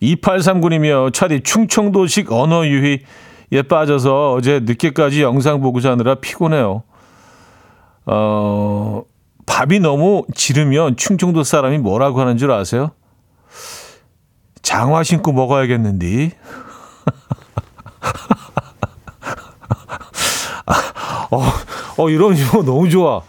2839이며 0.00 1.12
차디 1.12 1.42
충청도식 1.42 2.32
언어 2.32 2.64
유희에 2.66 3.62
빠져서 3.68 4.32
어제 4.34 4.60
늦게까지 4.60 5.22
영상 5.22 5.60
보고 5.60 5.80
자느라 5.80 6.14
피곤해요. 6.14 6.84
어, 8.06 9.02
밥이 9.46 9.80
너무 9.80 10.24
지르면 10.34 10.96
충청도 10.96 11.42
사람이 11.42 11.78
뭐라고 11.78 12.20
하는 12.20 12.36
줄 12.36 12.52
아세요? 12.52 12.92
장화 14.62 15.02
신고 15.02 15.32
먹어야겠는데. 15.32 16.32
어, 21.30 21.42
어, 21.96 22.10
이런 22.10 22.36
유머 22.36 22.62
너무 22.64 22.88
좋아. 22.88 23.22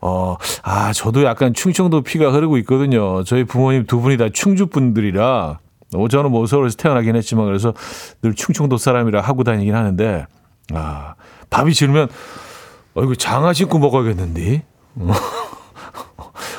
어, 0.00 0.36
아, 0.62 0.92
저도 0.92 1.24
약간 1.24 1.54
충청도 1.54 2.02
피가 2.02 2.30
흐르고 2.32 2.58
있거든요. 2.58 3.24
저희 3.24 3.44
부모님 3.44 3.86
두 3.86 4.00
분이 4.00 4.16
다 4.18 4.28
충주 4.32 4.66
분들이라, 4.66 5.58
어, 5.94 6.08
저는 6.08 6.30
뭐 6.30 6.46
서울에서 6.46 6.76
태어나긴 6.76 7.16
했지만, 7.16 7.46
그래서 7.46 7.72
늘 8.20 8.34
충청도 8.34 8.76
사람이라 8.76 9.20
하고 9.20 9.44
다니긴 9.44 9.74
하는데, 9.74 10.26
아, 10.74 11.14
밥이 11.50 11.72
지르면, 11.72 12.08
어, 12.94 13.02
이거 13.02 13.14
장화 13.14 13.52
신고 13.54 13.78
먹어야겠는데. 13.78 14.64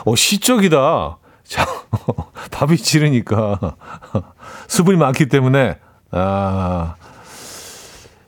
어, 0.06 0.16
시적이다. 0.16 1.18
자, 1.46 1.66
밥이 2.52 2.78
지르니까 2.78 3.76
수분이 4.68 4.98
많기 4.98 5.28
때문에 5.28 5.78
아 6.12 6.96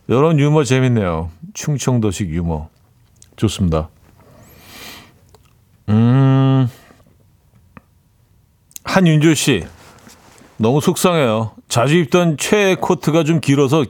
이런 0.08 0.40
유머 0.40 0.64
재밌네요. 0.64 1.32
충청도식 1.54 2.30
유머 2.30 2.70
좋습니다. 3.36 3.90
음 5.90 6.70
한윤주 8.84 9.36
씨 9.36 9.66
너무 10.58 10.82
속상해요. 10.82 11.52
자주 11.68 11.98
입던 11.98 12.38
최애 12.38 12.76
코트가 12.76 13.24
좀 13.24 13.40
길어서 13.40 13.86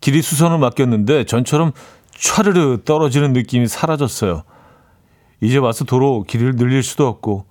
길이 0.00 0.22
수선을 0.22 0.58
맡겼는데 0.58 1.24
전처럼 1.24 1.72
촤르르 2.14 2.84
떨어지는 2.84 3.32
느낌이 3.32 3.66
사라졌어요. 3.68 4.42
이제 5.40 5.58
와서 5.58 5.84
도로 5.84 6.24
길이를 6.24 6.56
늘릴 6.56 6.82
수도 6.82 7.06
없고 7.06 7.46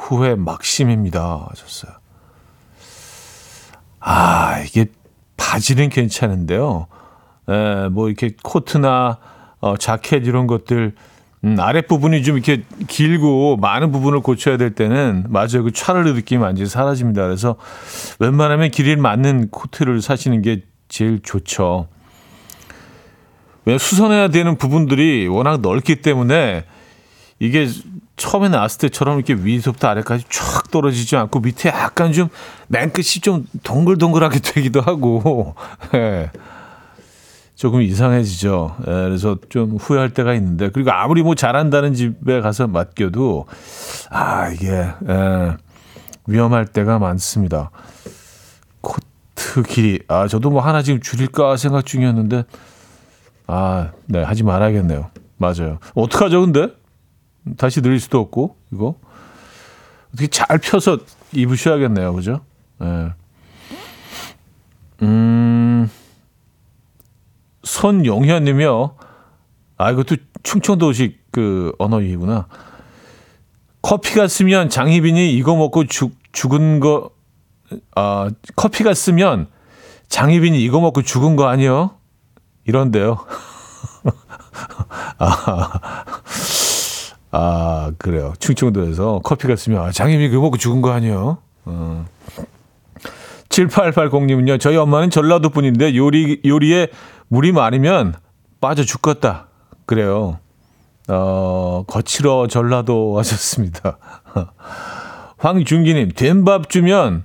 후회 0.00 0.34
막심입니다. 0.34 1.46
하셨어요. 1.50 1.92
아, 4.00 4.60
이게 4.66 4.86
바지는 5.36 5.90
괜찮은데요. 5.90 6.86
에, 7.48 7.88
뭐 7.90 8.08
이렇게 8.08 8.34
코트나 8.42 9.18
어, 9.60 9.76
자켓 9.76 10.26
이런 10.26 10.46
것들 10.46 10.94
음, 11.44 11.56
아랫부분이 11.58 12.22
좀 12.22 12.36
이렇게 12.36 12.64
길고 12.88 13.56
많은 13.58 13.92
부분을 13.92 14.20
고쳐야 14.20 14.56
될 14.56 14.74
때는 14.74 15.26
맞아요. 15.28 15.64
그 15.64 15.72
차르르 15.72 16.14
느낌 16.14 16.42
완전히 16.42 16.68
사라집니다. 16.68 17.22
그래서 17.22 17.56
웬만하면 18.18 18.70
길이를 18.70 18.96
맞는 18.96 19.50
코트를 19.50 20.00
사시는 20.00 20.42
게 20.42 20.64
제일 20.88 21.20
좋죠. 21.22 21.88
왜 23.66 23.76
수선해야 23.76 24.28
되는 24.28 24.56
부분들이 24.56 25.28
워낙 25.28 25.60
넓기 25.60 26.02
때문에 26.02 26.64
이게 27.38 27.68
처음에 28.20 28.48
나왔을 28.50 28.78
때처럼 28.78 29.16
이렇게 29.18 29.34
위에서부터 29.34 29.88
아래까지 29.88 30.26
쫙 30.28 30.70
떨어지지 30.70 31.16
않고 31.16 31.40
밑에 31.40 31.70
약간 31.70 32.12
좀 32.12 32.28
맨 32.68 32.92
끝이 32.92 33.20
좀 33.20 33.46
동글동글하게 33.64 34.38
되기도 34.54 34.80
하고 34.80 35.54
예. 35.94 36.30
조금 37.56 37.82
이상해지죠. 37.82 38.76
예, 38.82 38.90
그래서 38.90 39.36
좀 39.50 39.76
후회할 39.76 40.14
때가 40.14 40.32
있는데 40.34 40.70
그리고 40.70 40.92
아무리 40.92 41.22
뭐 41.22 41.34
잘한다는 41.34 41.92
집에 41.94 42.40
가서 42.40 42.68
맡겨도 42.68 43.46
아 44.08 44.48
이게 44.48 44.68
예, 44.68 45.56
위험할 46.26 46.66
때가 46.66 46.98
많습니다. 47.00 47.70
코트 48.80 49.62
길이 49.68 49.98
아 50.08 50.26
저도 50.28 50.50
뭐 50.50 50.62
하나 50.62 50.82
지금 50.82 51.00
줄일까 51.00 51.56
생각 51.56 51.84
중이었는데 51.84 52.44
아네 53.46 54.22
하지 54.22 54.42
말아야겠네요. 54.44 55.10
맞아요. 55.36 55.78
어떡하죠 55.94 56.40
근데 56.42 56.68
다시 57.56 57.80
늘릴 57.80 58.00
수도 58.00 58.20
없고 58.20 58.56
이거 58.72 58.96
어떻게 60.08 60.26
잘 60.26 60.58
펴서 60.58 60.98
입으셔야겠네요, 61.32 62.14
그죠? 62.14 62.40
네. 62.78 63.10
음, 65.02 65.90
손용현님이요. 67.62 68.96
아 69.78 69.90
이것도 69.90 70.16
충청도식 70.42 71.20
그 71.30 71.72
언어이구나. 71.78 72.48
커피가 73.82 74.28
쓰면 74.28 74.68
장희빈이 74.68 75.32
이거 75.34 75.56
먹고 75.56 75.86
죽 75.86 76.12
죽은 76.32 76.80
거. 76.80 77.10
아 77.94 78.30
커피가 78.56 78.94
쓰면 78.94 79.48
장희빈이 80.08 80.62
이거 80.62 80.80
먹고 80.80 81.02
죽은 81.02 81.36
거 81.36 81.46
아니요? 81.48 81.96
이런데요. 82.66 83.24
아, 85.18 86.04
아, 87.32 87.92
그래요. 87.98 88.32
충청도에서 88.38 89.20
커피가 89.22 89.56
쓰면 89.56 89.80
아, 89.82 89.90
장님이 89.92 90.28
그거 90.30 90.42
먹고 90.42 90.56
죽은 90.56 90.82
거 90.82 90.90
아니에요? 90.92 91.38
어. 91.64 92.06
7880님은요. 93.48 94.60
저희 94.60 94.76
엄마는 94.76 95.10
전라도 95.10 95.50
분인데 95.50 95.96
요리 95.96 96.40
요리에 96.44 96.88
물이 97.28 97.52
많으면 97.52 98.14
빠져 98.60 98.84
죽겠다. 98.84 99.48
그래요. 99.86 100.38
어, 101.08 101.84
거칠어 101.86 102.46
전라도 102.46 103.18
하셨습니다. 103.18 103.98
황준기님, 105.38 106.12
된 106.14 106.44
밥 106.44 106.68
주면 106.68 107.24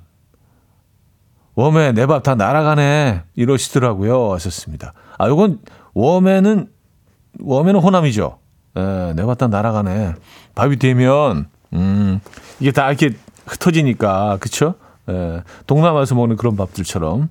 웜에 1.56 1.92
내 1.94 2.06
밥 2.08 2.24
다 2.24 2.36
날아가네 2.36 3.24
이러시더라고요 3.36 4.34
하셨습니다. 4.34 4.94
아, 5.18 5.28
요건 5.28 5.60
웜에는 5.94 6.68
웜에는 7.40 7.80
호남이죠. 7.80 8.40
예, 8.77 9.13
내가 9.15 9.36
다 9.36 9.48
날아가네. 9.48 10.15
밥이 10.55 10.77
되면, 10.77 11.48
음, 11.74 12.20
이게 12.60 12.72
다 12.72 12.89
이렇게 12.89 13.15
흩어지니까, 13.46 14.38
그쵸? 14.39 14.75
예, 15.10 15.44
동남아에서 15.67 16.15
먹는 16.15 16.36
그런 16.36 16.55
밥들처럼. 16.55 17.29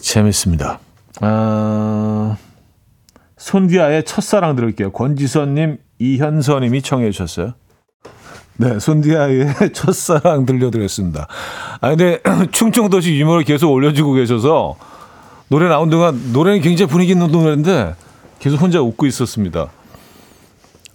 재밌습니다. 0.00 0.80
아, 1.20 2.36
손디아의 3.36 4.04
첫사랑 4.04 4.56
들을게요. 4.56 4.92
권지선님, 4.92 5.78
이현서님이 5.98 6.82
청해 6.82 7.10
주셨어요. 7.10 7.54
네, 8.56 8.78
손디아의 8.78 9.54
첫사랑 9.74 10.46
들려드렸습니다. 10.46 11.26
아, 11.80 11.88
근데 11.88 12.20
충청도시 12.52 13.18
유머를 13.18 13.44
계속 13.44 13.70
올려주고 13.70 14.12
계셔서 14.12 14.76
노래 15.48 15.68
나온 15.68 15.90
동안 15.90 16.32
노래는 16.32 16.60
굉장히 16.60 16.90
분위기 16.90 17.12
있는 17.12 17.30
노래인데 17.30 17.94
계속 18.44 18.60
혼자 18.60 18.78
웃고 18.78 19.06
있었습니다. 19.06 19.70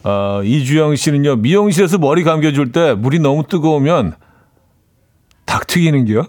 아, 0.04 0.42
이주영 0.44 0.96
씨는요, 0.96 1.38
미용실에서 1.38 1.98
머리 1.98 2.24
감겨줄 2.24 2.72
때 2.72 2.94
물이 2.94 3.18
너무 3.18 3.42
뜨거우면 3.48 4.14
닭 5.46 5.66
튀기는겨? 5.66 6.28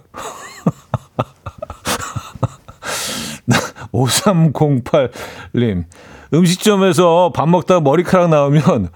5308님, 3.92 5.84
음식점에서 6.32 7.32
밥 7.34 7.50
먹다가 7.50 7.82
머리카락 7.82 8.30
나오면 8.30 8.88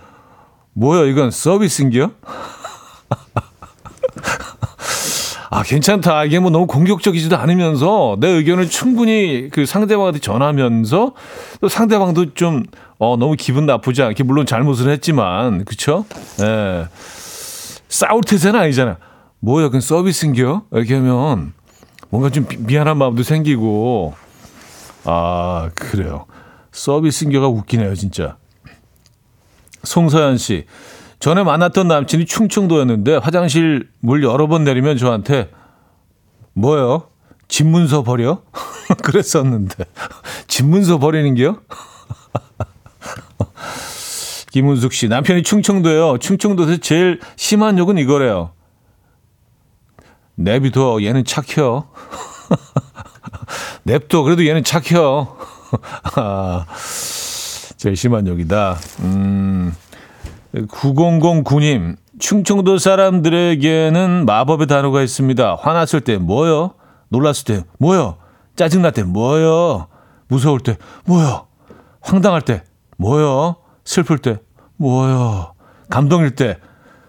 뭐야, 0.72 1.04
이건 1.04 1.30
서비스인겨? 1.30 2.10
아, 5.54 5.62
괜찮다. 5.62 6.24
이게 6.24 6.40
뭐 6.40 6.50
너무 6.50 6.66
공격적이지도 6.66 7.36
않으면서 7.36 8.16
내 8.18 8.26
의견을 8.26 8.68
충분히 8.68 9.50
그 9.52 9.66
상대방한테 9.66 10.18
전하면서 10.18 11.12
또 11.60 11.68
상대방도 11.68 12.34
좀, 12.34 12.64
어, 12.98 13.16
너무 13.16 13.36
기분 13.38 13.64
나쁘지 13.64 14.02
않게, 14.02 14.24
물론 14.24 14.46
잘못을 14.46 14.90
했지만, 14.90 15.64
그쵸? 15.64 16.06
예. 16.42 16.88
싸울 17.88 18.22
태세는 18.22 18.58
아니잖아. 18.58 18.96
뭐야, 19.38 19.66
그건 19.66 19.80
서비스인겨? 19.80 20.62
이렇게 20.72 20.94
하면 20.96 21.52
뭔가 22.10 22.30
좀 22.30 22.48
미안한 22.58 22.98
마음도 22.98 23.22
생기고, 23.22 24.14
아, 25.04 25.70
그래요. 25.76 26.26
서비스인겨가 26.72 27.46
웃기네요, 27.46 27.94
진짜. 27.94 28.38
송서연 29.84 30.36
씨. 30.36 30.64
전에 31.24 31.42
만났던 31.42 31.88
남친이 31.88 32.26
충청도였는데 32.26 33.16
화장실 33.16 33.88
물 34.00 34.22
여러 34.22 34.46
번 34.46 34.62
내리면 34.62 34.98
저한테 34.98 35.50
뭐요? 36.52 37.08
집 37.48 37.66
문서 37.66 38.02
버려? 38.02 38.42
그랬었는데 39.02 39.86
집 40.48 40.66
문서 40.66 40.98
버리는 40.98 41.34
게요? 41.34 41.62
김은숙 44.52 44.92
씨 44.92 45.08
남편이 45.08 45.44
충청도예요. 45.44 46.18
충청도에서 46.18 46.76
제일 46.76 47.20
심한 47.36 47.78
욕은 47.78 47.96
이거래요. 47.96 48.50
내비둬 50.34 51.02
얘는 51.04 51.24
착혀. 51.24 51.88
냅둬 53.84 54.24
그래도 54.24 54.46
얘는 54.46 54.62
착혀. 54.62 55.38
아, 56.16 56.66
제일 57.78 57.96
심한 57.96 58.26
욕이다. 58.26 58.76
음. 59.00 59.74
9009님, 60.54 61.96
충청도 62.18 62.78
사람들에게는 62.78 64.24
마법의 64.26 64.66
단어가 64.66 65.02
있습니다. 65.02 65.56
화났을 65.56 66.00
때 66.00 66.16
뭐요? 66.16 66.74
놀랐을 67.08 67.44
때 67.44 67.64
뭐요? 67.78 68.16
짜증날 68.56 68.92
때 68.92 69.02
뭐요? 69.02 69.88
무서울 70.28 70.60
때 70.60 70.76
뭐요? 71.06 71.46
황당할 72.00 72.42
때 72.42 72.62
뭐요? 72.96 73.56
슬플 73.84 74.18
때 74.18 74.38
뭐요? 74.76 75.54
감동일 75.90 76.34
때 76.34 76.58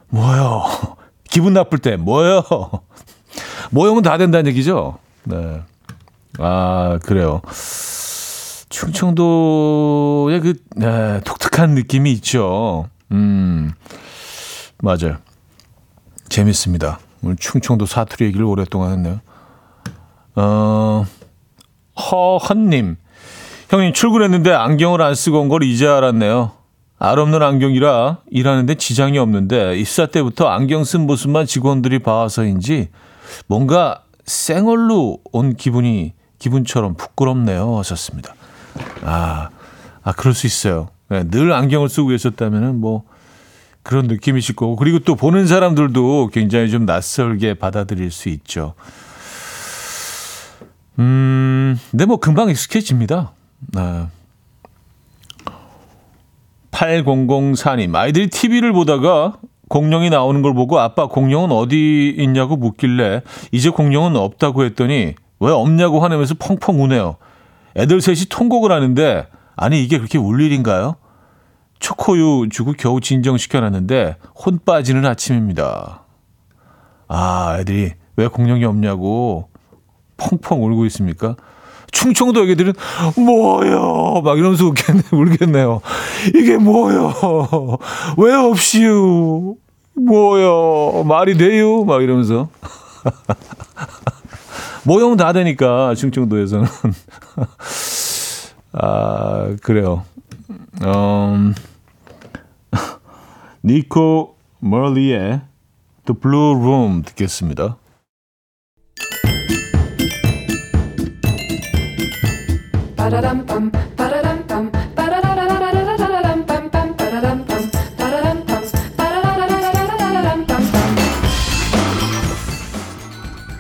뭐요? 0.10 0.64
기분 1.30 1.54
나쁠 1.54 1.80
때 1.80 1.98
뭐요? 1.98 2.44
모형은 3.72 4.02
다 4.04 4.18
된다는 4.18 4.48
얘기죠. 4.52 4.98
네. 5.24 5.62
아, 6.40 7.00
그래요. 7.04 7.42
충청도의 8.70 10.40
그, 10.42 10.54
네, 10.76 11.22
독특한 11.24 11.72
느낌이 11.72 12.12
있죠. 12.14 12.88
음, 13.12 13.72
맞아요. 14.82 15.18
재밌습니다. 16.30 17.00
오늘 17.24 17.36
충청도 17.38 17.86
사투리 17.86 18.26
얘기를 18.26 18.46
오랫동안 18.46 18.92
했네요. 18.94 19.20
어, 20.36 21.06
허헌님. 21.98 22.98
형님 23.70 23.94
출근했는데 23.94 24.52
안경을 24.54 25.02
안 25.02 25.16
쓰고 25.16 25.40
온 25.42 25.50
걸 25.50 25.64
이제 25.64 25.88
알았네요. 25.88 26.52
알 26.98 27.20
없는 27.20 27.42
안경이라 27.42 28.20
일하는데 28.32 28.76
지장이 28.76 29.18
없는데 29.18 29.78
입사 29.78 30.06
때부터 30.06 30.48
안경 30.48 30.84
쓴 30.84 31.06
모습만 31.06 31.46
직원들이 31.46 32.00
봐서인지 32.00 32.90
뭔가 33.48 34.04
생얼로 34.26 35.20
온 35.32 35.56
기분이 35.56 36.14
기분처럼 36.40 36.96
부끄럽네요 36.96 37.78
하셨습니다. 37.80 38.34
아, 39.04 39.50
아 40.04 40.12
그럴 40.14 40.34
수 40.34 40.48
있어요. 40.48 40.88
네, 41.10 41.24
늘 41.30 41.54
안경을 41.54 41.90
쓰고 41.90 42.10
계셨다면은 42.10 42.80
뭐 42.80 43.04
그런 43.84 44.08
느낌이실 44.08 44.56
거고 44.56 44.76
그리고 44.76 45.00
또 45.00 45.16
보는 45.16 45.46
사람들도 45.46 46.30
굉장히 46.34 46.70
좀 46.70 46.86
낯설게 46.86 47.56
받아들일 47.56 48.10
수 48.12 48.30
있죠. 48.30 48.74
음, 50.98 51.80
근데 51.92 52.06
뭐 52.06 52.18
금방 52.18 52.50
익숙해집니다. 52.50 53.34
아. 53.76 54.08
8004님, 56.72 57.96
아이들이 57.96 58.28
TV를 58.28 58.74
보다가 58.74 59.38
공룡이 59.70 60.10
나오는 60.10 60.42
걸 60.42 60.54
보고 60.54 60.80
아빠 60.80 61.08
공룡은 61.08 61.52
어디 61.52 62.14
있냐고 62.18 62.58
묻길래 62.58 63.22
이제 63.52 63.70
공룡은 63.70 64.16
없다고 64.16 64.66
했더니 64.66 65.16
왜 65.40 65.52
없냐고 65.52 66.00
화내면서 66.02 66.36
펑펑 66.40 66.84
우네요. 66.84 67.18
애들 67.78 68.02
셋이 68.02 68.26
통곡을 68.30 68.72
하는데 68.72 69.28
아니 69.56 69.84
이게 69.84 69.98
그렇게 69.98 70.18
울 70.18 70.42
일인가요? 70.42 70.96
초코유 71.80 72.50
주고 72.50 72.74
겨우 72.78 73.00
진정시켜놨는데 73.02 74.18
혼 74.44 74.60
빠지는 74.66 75.06
아침입니다. 75.06 76.04
아 77.08 77.58
애들이 77.60 77.94
왜 78.16 78.28
공룡이 78.28 78.66
없냐고 78.66 79.50
펑펑 80.18 80.64
울고 80.64 80.86
있습니까? 80.86 81.36
충청도 81.92 82.44
애기들은 82.44 82.74
뭐요? 83.18 84.22
막 84.22 84.38
이러면서 84.38 84.66
웃겠네, 84.66 85.02
울겠네요. 85.12 85.82
이게 86.36 86.58
뭐요? 86.58 87.14
왜 88.18 88.34
없이요? 88.34 89.56
뭐요? 89.94 91.04
말이 91.06 91.38
돼요? 91.38 91.86
막 91.86 92.04
이러면서. 92.04 92.50
모형 94.84 95.16
다 95.18 95.32
되니까 95.34 95.96
충청도에서는. 95.96 96.68
아, 98.78 99.56
그래요. 99.62 100.04
음, 100.84 101.56
니코 103.64 104.36
멀리의 104.60 105.42
The 106.06 106.20
Blue 106.20 106.56
Room 106.56 107.04
듣겠습니다. 107.04 107.78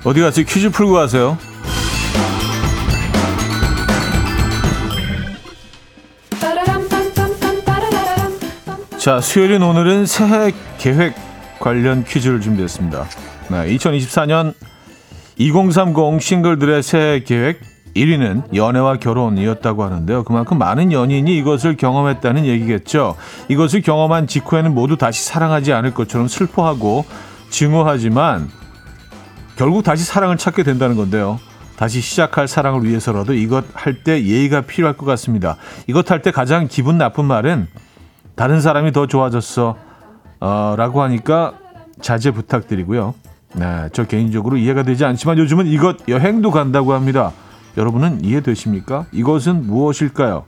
어디 0.03 0.21
가세요? 0.21 0.45
퀴즈 0.45 0.69
풀고 0.69 0.93
가세요. 0.93 1.37
자, 9.05 9.21
수요일인 9.21 9.61
오늘은 9.61 10.07
새해 10.07 10.51
계획 10.79 11.13
관련 11.59 12.03
퀴즈를 12.03 12.41
준비했습니다. 12.41 13.05
네, 13.49 13.77
2024년 13.77 14.55
2030 15.37 16.19
싱글들의 16.19 16.81
새해 16.81 17.19
계획 17.19 17.61
1위는 17.95 18.55
연애와 18.55 18.97
결혼이었다고 18.97 19.83
하는데요. 19.83 20.23
그만큼 20.23 20.57
많은 20.57 20.91
연인이 20.91 21.37
이것을 21.37 21.77
경험했다는 21.77 22.47
얘기겠죠. 22.47 23.15
이것을 23.47 23.83
경험한 23.83 24.25
직후에는 24.25 24.73
모두 24.73 24.97
다시 24.97 25.23
사랑하지 25.23 25.71
않을 25.71 25.93
것처럼 25.93 26.27
슬퍼하고 26.27 27.05
증오하지만 27.51 28.49
결국 29.55 29.83
다시 29.83 30.03
사랑을 30.03 30.37
찾게 30.37 30.63
된다는 30.63 30.95
건데요. 30.95 31.39
다시 31.77 32.01
시작할 32.01 32.47
사랑을 32.47 32.83
위해서라도 32.83 33.35
이것 33.35 33.65
할 33.75 34.03
때 34.03 34.23
예의가 34.23 34.61
필요할 34.61 34.97
것 34.97 35.05
같습니다. 35.05 35.57
이것 35.85 36.09
할 36.09 36.23
때 36.23 36.31
가장 36.31 36.67
기분 36.67 36.97
나쁜 36.97 37.25
말은 37.25 37.67
다른 38.35 38.61
사람이 38.61 38.91
더 38.91 39.07
좋아졌어. 39.07 39.77
어, 40.39 40.75
라고 40.77 41.01
하니까 41.01 41.57
자제 42.01 42.31
부탁드리고요. 42.31 43.13
네, 43.53 43.89
저 43.93 44.03
개인적으로 44.03 44.57
이해가 44.57 44.83
되지 44.83 45.05
않지만 45.05 45.37
요즘은 45.37 45.67
이것 45.67 46.07
여행도 46.07 46.51
간다고 46.51 46.93
합니다. 46.93 47.31
여러분은 47.77 48.23
이해되십니까? 48.23 49.05
이것은 49.11 49.65
무엇일까요? 49.65 50.45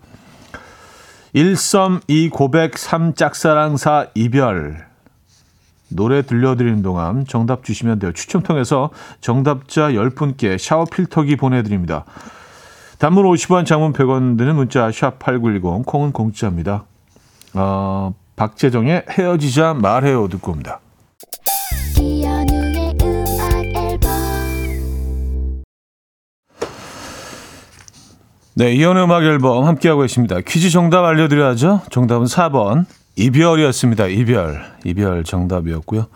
1썸 1.33 2.01
2 2.07 2.29
고백 2.29 2.77
3 2.77 3.13
짝사랑 3.13 3.77
4 3.77 4.07
이별 4.15 4.85
노래 5.89 6.21
들려드리는 6.21 6.81
동안 6.81 7.25
정답 7.25 7.63
주시면 7.63 7.99
돼요. 7.99 8.11
추첨 8.11 8.43
통해서 8.43 8.89
정답자 9.21 9.91
10분께 9.91 10.57
샤워 10.57 10.85
필터기 10.85 11.37
보내드립니다. 11.37 12.03
단문 12.99 13.23
50원, 13.25 13.65
장문 13.65 13.93
100원 13.93 14.37
드는 14.37 14.55
문자 14.55 14.91
샵 14.91 15.19
8910, 15.19 15.85
콩은 15.85 16.11
공짜입니다. 16.11 16.85
어, 17.57 18.13
박재정의 18.35 19.05
헤어지자 19.09 19.73
말해요 19.73 20.27
듣고 20.27 20.51
옵니다. 20.51 20.79
네, 28.55 28.73
이현의 28.73 29.03
음악 29.03 29.23
앨범 29.23 29.65
함께하고 29.65 30.01
계십니다. 30.01 30.39
퀴즈 30.45 30.69
정답 30.71 31.03
알려드려야죠. 31.05 31.81
정답은 31.91 32.25
4번 32.25 32.85
이별이었습니다. 33.15 34.07
이별. 34.07 34.63
이별 34.83 35.23
정답이었고요. 35.23 36.07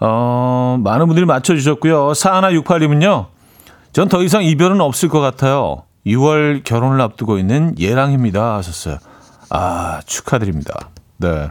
어, 0.00 0.78
많은 0.82 1.06
분들이 1.06 1.26
맞춰주셨고요. 1.26 2.12
4168님은요. 2.12 3.26
전 3.92 4.08
더 4.08 4.22
이상 4.22 4.44
이별은 4.44 4.80
없을 4.80 5.08
것 5.08 5.18
같아요. 5.20 5.82
6월 6.06 6.62
결혼을 6.62 7.00
앞두고 7.00 7.38
있는 7.38 7.74
예랑입니다. 7.78 8.56
하셨어요. 8.56 8.98
아, 9.50 10.00
축하드립니다. 10.06 10.90
네. 11.18 11.48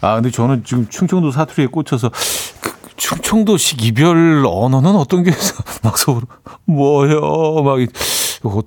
아, 0.00 0.14
근데 0.14 0.30
저는 0.30 0.64
지금 0.64 0.88
충청도 0.88 1.30
사투리에 1.30 1.66
꽂혀서 1.68 2.10
그 2.10 2.72
충청도식 2.96 3.84
이별 3.84 4.44
언어는 4.46 4.96
어떤 4.96 5.22
게? 5.22 5.30
막 5.82 5.96
서로 5.96 6.22
뭐요? 6.64 7.62
막 7.62 7.78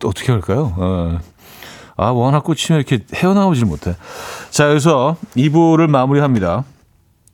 어떻게 0.06 0.32
할까요? 0.32 0.74
어. 0.78 1.20
아, 1.98 2.10
워낙 2.10 2.44
꽂히면 2.44 2.82
이렇게 2.82 3.06
헤어나오질 3.14 3.66
못해. 3.66 3.96
자, 4.50 4.70
여기서 4.70 5.18
2부를 5.38 5.88
마무리합니다. 5.88 6.66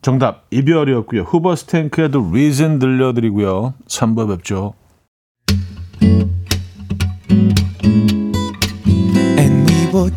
정답, 0.02 0.44
이별이었고요. 0.50 1.22
후버 1.22 1.56
스탱크의 1.56 2.10
The 2.10 2.26
Reason 2.28 2.78
들려드리고요. 2.78 3.74
3부 3.88 4.28
뵙죠. 4.28 4.74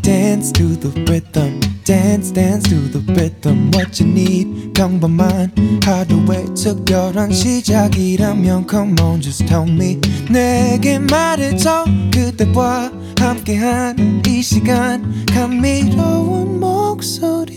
Dance 0.05 0.51
to 0.51 0.75
the 0.79 0.91
rhythm. 1.09 1.59
Dance, 1.83 2.31
dance 2.31 2.69
to 2.69 2.75
the 2.91 3.01
rhythm. 3.13 3.71
What 3.73 3.99
you 3.99 4.11
need, 4.11 4.73
평범한 4.73 5.51
하루의 5.83 6.45
특별한 6.53 7.31
시작이라면 7.31 8.67
Come 8.69 8.95
on, 9.01 9.19
just 9.19 9.47
tell 9.47 9.67
me. 9.67 9.99
내게 10.29 10.99
말해줘. 10.99 11.85
그대와 12.13 12.91
함께한 13.19 14.21
이 14.27 14.43
시간. 14.43 15.25
감미로운 15.25 16.59
목소리. 16.59 17.55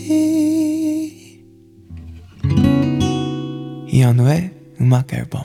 이현우의 3.87 4.51
음악 4.81 5.13
앨범. 5.13 5.43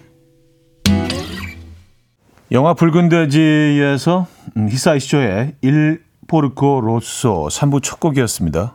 영화 2.51 2.73
붉은 2.73 3.11
돼지에서 3.11 4.27
히사이쇼의 4.57 5.57
1 5.61 6.14
포르코 6.35 6.81
로쏘 6.81 7.47
3부 7.49 7.81
첫 7.81 8.01
곡이었습니다. 8.01 8.75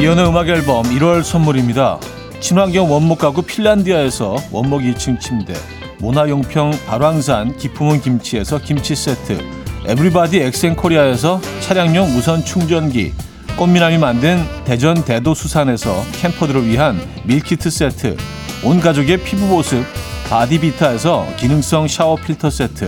이연의 0.00 0.28
음악 0.28 0.48
앨범 0.48 0.84
1월 0.84 1.22
선물입니다. 1.22 2.00
친환경 2.40 2.90
원목 2.90 3.18
가구 3.18 3.42
핀란디아에서 3.42 4.36
원목 4.50 4.80
2층 4.80 5.20
침대 5.20 5.52
모나용평 6.00 6.70
발왕산 6.86 7.58
기품은 7.58 8.00
김치에서 8.00 8.60
김치 8.60 8.96
세트 8.96 9.38
에브리바디 9.86 10.40
엑센코리아에서 10.40 11.38
차량용 11.60 12.14
무선 12.14 12.42
충전기 12.42 13.12
꽃미남이 13.56 13.96
만든 13.96 14.44
대전 14.66 15.02
대도수산에서 15.02 16.04
camper들을 16.12 16.68
위한 16.68 17.00
밀키트 17.24 17.70
세트, 17.70 18.14
온 18.62 18.80
가족의 18.80 19.22
피부 19.24 19.48
보습 19.48 19.82
바디비타에서 20.28 21.26
기능성 21.38 21.88
샤워 21.88 22.16
필터 22.16 22.50
세트, 22.50 22.86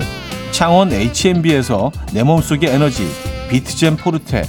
창원 0.50 0.92
H&B에서 0.92 1.90
내 2.12 2.22
몸속의 2.22 2.68
에너지 2.68 3.11
비트젠 3.48 3.96
포르테, 3.96 4.42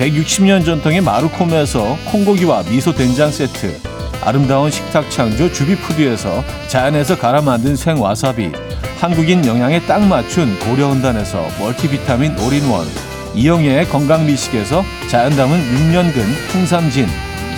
160년 0.00 0.64
전통의 0.64 1.02
마루코메에서 1.02 1.98
콩고기와 2.06 2.62
미소 2.70 2.94
된장 2.94 3.30
세트, 3.30 3.78
아름다운 4.24 4.70
식탁 4.70 5.10
창조 5.10 5.52
주비푸드에서 5.52 6.44
자연에서 6.68 7.18
갈아 7.18 7.42
만든 7.42 7.76
생와사비, 7.76 8.52
한국인 9.00 9.44
영양에 9.44 9.80
딱 9.82 10.00
맞춘 10.00 10.58
고려은단에서 10.60 11.46
multivitamin 11.58 12.38
all-in-one, 12.38 12.86
이영애의 13.34 13.88
건강미식에서 13.88 14.84
자연 15.08 15.36
담은 15.36 15.58
6년근 15.58 16.54
홍삼진, 16.54 17.06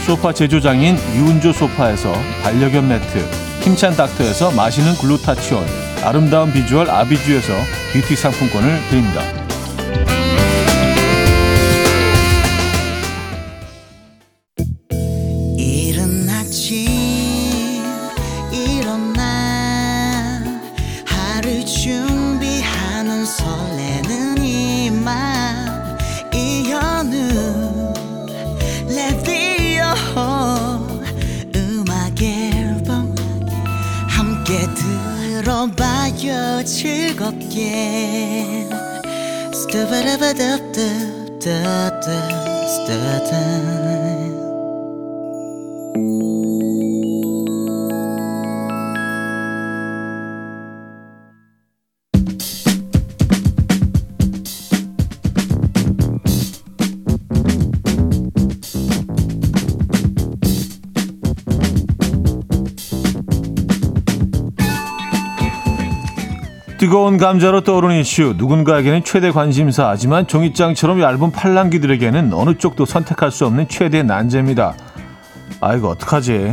소파 0.05 0.33
제조장인 0.33 0.97
유운조 1.15 1.53
소파에서 1.53 2.13
반려견 2.43 2.89
매트, 2.89 3.19
힘찬 3.61 3.95
닥터에서 3.95 4.51
마시는 4.53 4.95
글루타치온, 4.95 5.65
아름다운 6.03 6.53
비주얼 6.53 6.91
아비주에서 6.91 7.53
뷰티 7.93 8.17
상품권을 8.17 8.81
드립니다. 8.89 9.40
스타바라 42.03 43.60
뜨거운 66.91 67.19
감자로 67.19 67.61
떠오르는 67.61 68.01
이슈 68.01 68.35
누군가에게는 68.37 69.05
최대 69.05 69.31
관심사 69.31 69.91
하지만 69.91 70.27
종이장처럼 70.27 71.01
얇은 71.01 71.31
팔랑귀들에게는 71.31 72.33
어느 72.33 72.59
쪽도 72.59 72.85
선택할 72.85 73.31
수 73.31 73.47
없는 73.47 73.69
최대 73.69 74.03
난제입니다. 74.03 74.75
아이고 75.61 75.87
어떡하지? 75.87 76.51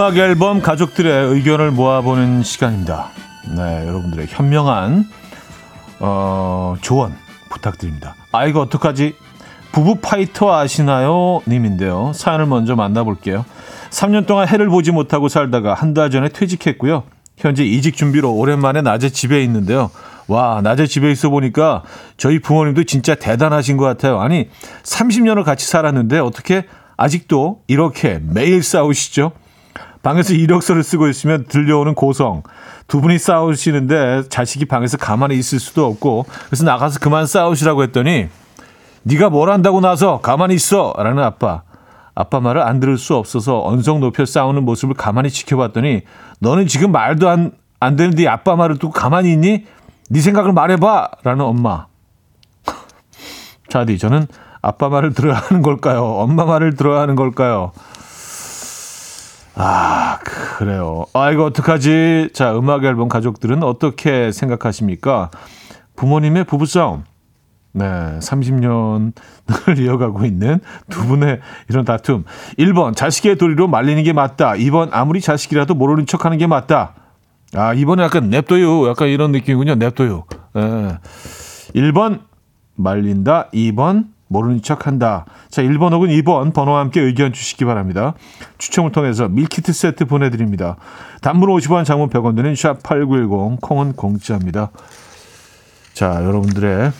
음악 0.00 0.16
앨범 0.16 0.62
가족들의 0.62 1.26
의견을 1.34 1.72
모아보는 1.72 2.42
시간입니다. 2.42 3.10
네, 3.54 3.86
여러분들의 3.86 4.28
현명한 4.30 5.04
어, 5.98 6.74
조언 6.80 7.14
부탁드립니다. 7.50 8.14
아 8.32 8.46
이거 8.46 8.62
어떡하지? 8.62 9.14
부부 9.72 9.96
파이터 9.96 10.56
아시나요? 10.56 11.42
님인데요. 11.46 12.12
사연을 12.14 12.46
먼저 12.46 12.76
만나볼게요. 12.76 13.44
3년 13.90 14.26
동안 14.26 14.48
해를 14.48 14.70
보지 14.70 14.90
못하고 14.90 15.28
살다가 15.28 15.74
한 15.74 15.92
달 15.92 16.10
전에 16.10 16.30
퇴직했고요. 16.30 17.02
현재 17.36 17.62
이직 17.62 17.94
준비로 17.94 18.32
오랜만에 18.32 18.80
낮에 18.80 19.10
집에 19.10 19.44
있는데요. 19.44 19.90
와, 20.28 20.62
낮에 20.62 20.86
집에 20.86 21.10
있어 21.10 21.28
보니까 21.28 21.82
저희 22.16 22.38
부모님도 22.38 22.84
진짜 22.84 23.14
대단하신 23.16 23.76
것 23.76 23.84
같아요. 23.84 24.18
아니, 24.18 24.48
30년을 24.82 25.44
같이 25.44 25.66
살았는데 25.66 26.20
어떻게 26.20 26.64
아직도 26.96 27.64
이렇게 27.66 28.18
매일 28.22 28.62
싸우시죠? 28.62 29.32
방에서 30.02 30.32
이력서를 30.34 30.82
쓰고 30.82 31.08
있으면 31.08 31.44
들려오는 31.44 31.94
고성. 31.94 32.42
두 32.88 33.00
분이 33.00 33.18
싸우시는데 33.18 34.28
자식이 34.28 34.64
방에서 34.64 34.96
가만히 34.96 35.36
있을 35.38 35.60
수도 35.60 35.86
없고 35.86 36.26
그래서 36.46 36.64
나가서 36.64 36.98
그만 37.00 37.26
싸우시라고 37.26 37.82
했더니 37.84 38.28
네가 39.02 39.30
뭘 39.30 39.50
한다고 39.50 39.80
나서 39.80 40.20
가만히 40.20 40.54
있어 40.54 40.94
라는 40.96 41.22
아빠. 41.22 41.62
아빠 42.14 42.40
말을 42.40 42.62
안 42.62 42.80
들을 42.80 42.98
수 42.98 43.14
없어서 43.14 43.64
언성 43.64 44.00
높여 44.00 44.24
싸우는 44.24 44.64
모습을 44.64 44.94
가만히 44.94 45.30
지켜봤더니 45.30 46.02
너는 46.40 46.66
지금 46.66 46.92
말도 46.92 47.28
안, 47.28 47.52
안 47.78 47.96
되는 47.96 48.10
네 48.14 48.26
아빠 48.26 48.56
말을 48.56 48.78
두고 48.78 48.92
가만히 48.92 49.32
있니? 49.32 49.64
네 50.10 50.20
생각을 50.20 50.52
말해봐 50.52 51.08
라는 51.22 51.44
엄마. 51.44 51.86
자디 53.68 53.98
저는 53.98 54.26
아빠 54.60 54.88
말을 54.88 55.14
들어야 55.14 55.36
하는 55.36 55.62
걸까요? 55.62 56.04
엄마 56.04 56.44
말을 56.44 56.74
들어야 56.74 57.00
하는 57.00 57.14
걸까요? 57.14 57.72
아, 59.62 60.18
그래요. 60.56 61.04
아, 61.12 61.30
이거 61.30 61.44
어떡하지? 61.44 62.30
자, 62.32 62.56
음악 62.56 62.82
앨범 62.84 63.08
가족들은 63.08 63.62
어떻게 63.62 64.32
생각하십니까? 64.32 65.30
부모님의 65.96 66.44
부부싸움. 66.44 67.04
네, 67.72 67.84
30년을 67.84 69.12
이어가고 69.78 70.24
있는 70.24 70.60
두 70.88 71.06
분의 71.06 71.40
이런 71.68 71.84
다툼. 71.84 72.24
1번, 72.58 72.96
자식의 72.96 73.36
도리로 73.36 73.68
말리는 73.68 74.02
게 74.02 74.14
맞다. 74.14 74.52
2번, 74.52 74.88
아무리 74.92 75.20
자식이라도 75.20 75.74
모르는 75.74 76.06
척 76.06 76.24
하는 76.24 76.38
게 76.38 76.46
맞다. 76.46 76.94
아, 77.52 77.74
2번은 77.74 78.00
약간 78.00 78.30
냅둬요. 78.30 78.88
약간 78.88 79.08
이런 79.08 79.30
느낌이군요. 79.30 79.74
냅둬요. 79.74 80.24
네. 80.54 80.98
1번, 81.74 82.20
말린다. 82.76 83.50
2번, 83.52 84.06
모르는 84.30 84.62
척 84.62 84.86
한다. 84.86 85.26
자, 85.50 85.60
1번 85.60 85.92
혹은 85.92 86.08
2번 86.08 86.54
번호와 86.54 86.78
함께 86.78 87.00
의견 87.00 87.32
주시기 87.32 87.64
바랍니다. 87.64 88.14
추첨을 88.58 88.92
통해서 88.92 89.28
밀키트 89.28 89.72
세트 89.72 90.04
보내드립니다. 90.04 90.76
단문 91.20 91.48
50원, 91.50 91.84
장문 91.84 92.10
100원 92.10 92.36
드는 92.36 92.54
샵8910, 92.54 93.60
콩은 93.60 93.94
공짜입니다. 93.94 94.70
자, 95.94 96.24
여러분들의 96.24 96.92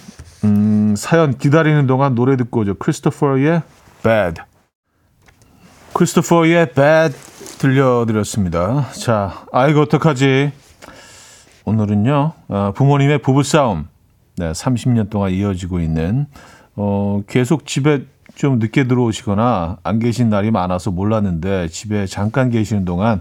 음, 0.42 0.94
사연 0.96 1.38
기다리는 1.38 1.86
동안 1.86 2.16
노래 2.16 2.36
듣고 2.36 2.60
오죠. 2.60 2.74
크리스토퍼의 2.74 3.62
Bad. 4.02 4.42
크리스토퍼의 5.92 6.72
Bad 6.72 7.16
들려드렸습니다. 7.58 8.90
자, 8.90 9.44
아이고 9.52 9.82
어떡하지? 9.82 10.50
오늘은요, 11.64 12.32
어, 12.48 12.72
부모님의 12.74 13.18
부부싸움. 13.22 13.86
네, 14.36 14.50
30년 14.50 15.10
동안 15.10 15.30
이어지고 15.30 15.78
있는 15.78 16.26
어, 16.76 17.22
계속 17.26 17.66
집에 17.66 18.04
좀 18.34 18.58
늦게 18.58 18.84
들어오시거나 18.86 19.78
안 19.82 19.98
계신 19.98 20.30
날이 20.30 20.50
많아서 20.50 20.90
몰랐는데 20.90 21.68
집에 21.68 22.06
잠깐 22.06 22.50
계시는 22.50 22.84
동안 22.84 23.20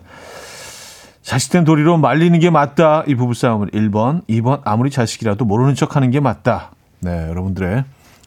자식된 1.22 1.64
도리로 1.64 1.98
말리는 1.98 2.40
게 2.40 2.50
맞다. 2.50 3.04
이 3.06 3.16
부부싸움을 3.16 3.70
1번, 3.72 4.26
2번 4.28 4.62
아무리 4.64 4.90
자식이라도 4.90 5.46
모르는 5.46 5.76
척 5.76 5.96
하는 5.96 6.10
게 6.12 6.20
맞다. 6.20 6.72
네, 7.02 7.28
여러분들의 7.30 7.84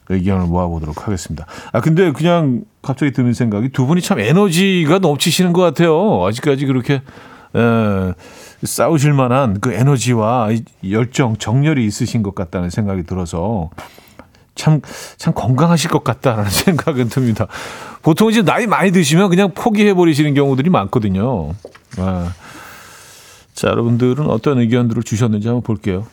의견을 0.09 0.47
모아보도록 0.47 1.07
하겠습니다. 1.07 1.45
아 1.71 1.81
근데 1.81 2.11
그냥 2.11 2.63
갑자기 2.81 3.11
드는 3.11 3.33
생각이 3.33 3.69
두 3.69 3.85
분이 3.85 4.01
참 4.01 4.19
에너지가 4.19 4.99
넘치시는 4.99 5.53
것 5.53 5.61
같아요. 5.61 6.25
아직까지 6.25 6.65
그렇게 6.65 7.01
에, 7.55 8.13
싸우실 8.63 9.13
만한 9.13 9.59
그 9.59 9.73
에너지와 9.73 10.49
열정, 10.89 11.37
정열이 11.37 11.85
있으신 11.85 12.23
것 12.23 12.35
같다는 12.35 12.69
생각이 12.69 13.03
들어서 13.03 13.69
참, 14.55 14.81
참 15.17 15.33
건강하실 15.33 15.89
것 15.89 16.03
같다라는 16.03 16.49
생각은 16.51 17.09
듭니다. 17.09 17.47
보통 18.01 18.29
이제 18.29 18.41
나이 18.41 18.67
많이 18.67 18.91
드시면 18.91 19.29
그냥 19.29 19.51
포기해버리시는 19.53 20.33
경우들이 20.33 20.69
많거든요. 20.69 21.53
아. 21.97 22.33
자, 23.53 23.67
여러분들은 23.67 24.27
어떤 24.29 24.59
의견들을 24.59 25.03
주셨는지 25.03 25.47
한번 25.47 25.61
볼게요. 25.63 26.05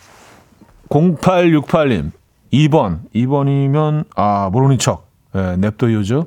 0868님, 0.90 2.10
2번. 2.52 3.00
2번이면, 3.14 4.04
아, 4.14 4.50
모르는 4.52 4.78
척. 4.78 5.08
네, 5.32 5.56
냅둬요죠. 5.56 6.26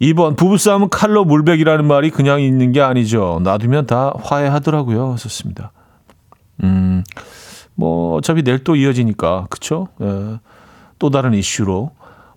2번, 0.00 0.36
부부싸움은 0.36 0.88
칼로 0.88 1.24
물백이라는 1.24 1.84
말이 1.86 2.10
그냥 2.10 2.40
있는 2.40 2.72
게 2.72 2.80
아니죠. 2.80 3.40
놔두면 3.42 3.86
다 3.86 4.12
화해하더라고요. 4.22 5.16
썼습니다. 5.18 5.72
음, 6.62 7.04
뭐, 7.74 8.16
어차피 8.16 8.42
내일 8.42 8.64
또 8.64 8.76
이어지니까. 8.76 9.46
그쵸? 9.50 9.88
예. 10.00 10.38
또 11.04 11.10
다른 11.10 11.34
이슈로 11.34 11.90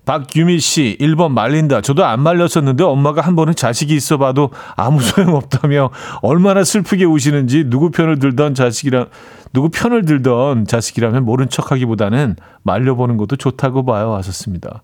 박유미 0.04 0.60
씨 0.60 0.98
1번 1.00 1.32
말린다. 1.32 1.80
저도 1.80 2.04
안 2.04 2.20
말렸었는데 2.20 2.84
엄마가 2.84 3.22
한 3.22 3.38
번은 3.38 3.56
자식이 3.56 3.96
있어 3.96 4.18
봐도 4.18 4.52
아무 4.76 5.00
소용 5.00 5.36
없다며 5.36 5.90
얼마나 6.22 6.66
슬프게 6.66 7.06
우시는지 7.06 7.64
누구 7.70 7.92
편을 7.92 8.20
들던 8.20 8.56
자식이라 8.56 9.06
누구 9.54 9.70
편을 9.70 10.04
들던 10.04 10.66
자식이라면 10.66 11.24
모른 11.24 11.48
척하기보다는 11.48 12.36
말려보는 12.64 13.16
것도 13.16 13.38
좋다고 13.38 13.86
봐요. 13.86 14.16
하셨습니다. 14.16 14.82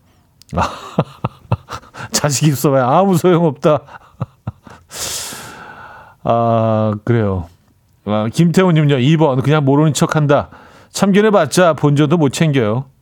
자식이 2.14 2.52
있어 2.52 2.72
봐야 2.72 2.88
아무 2.88 3.18
소용 3.18 3.44
없다. 3.44 3.82
아, 6.24 6.96
그래요. 7.04 7.50
아, 8.06 8.30
김태훈 8.32 8.76
님요. 8.76 8.96
2번 8.96 9.44
그냥 9.44 9.66
모르는 9.66 9.92
척한다. 9.92 10.48
참견해 10.94 11.32
봤자 11.32 11.74
본전도 11.74 12.16
못 12.16 12.30
챙겨요. 12.30 12.93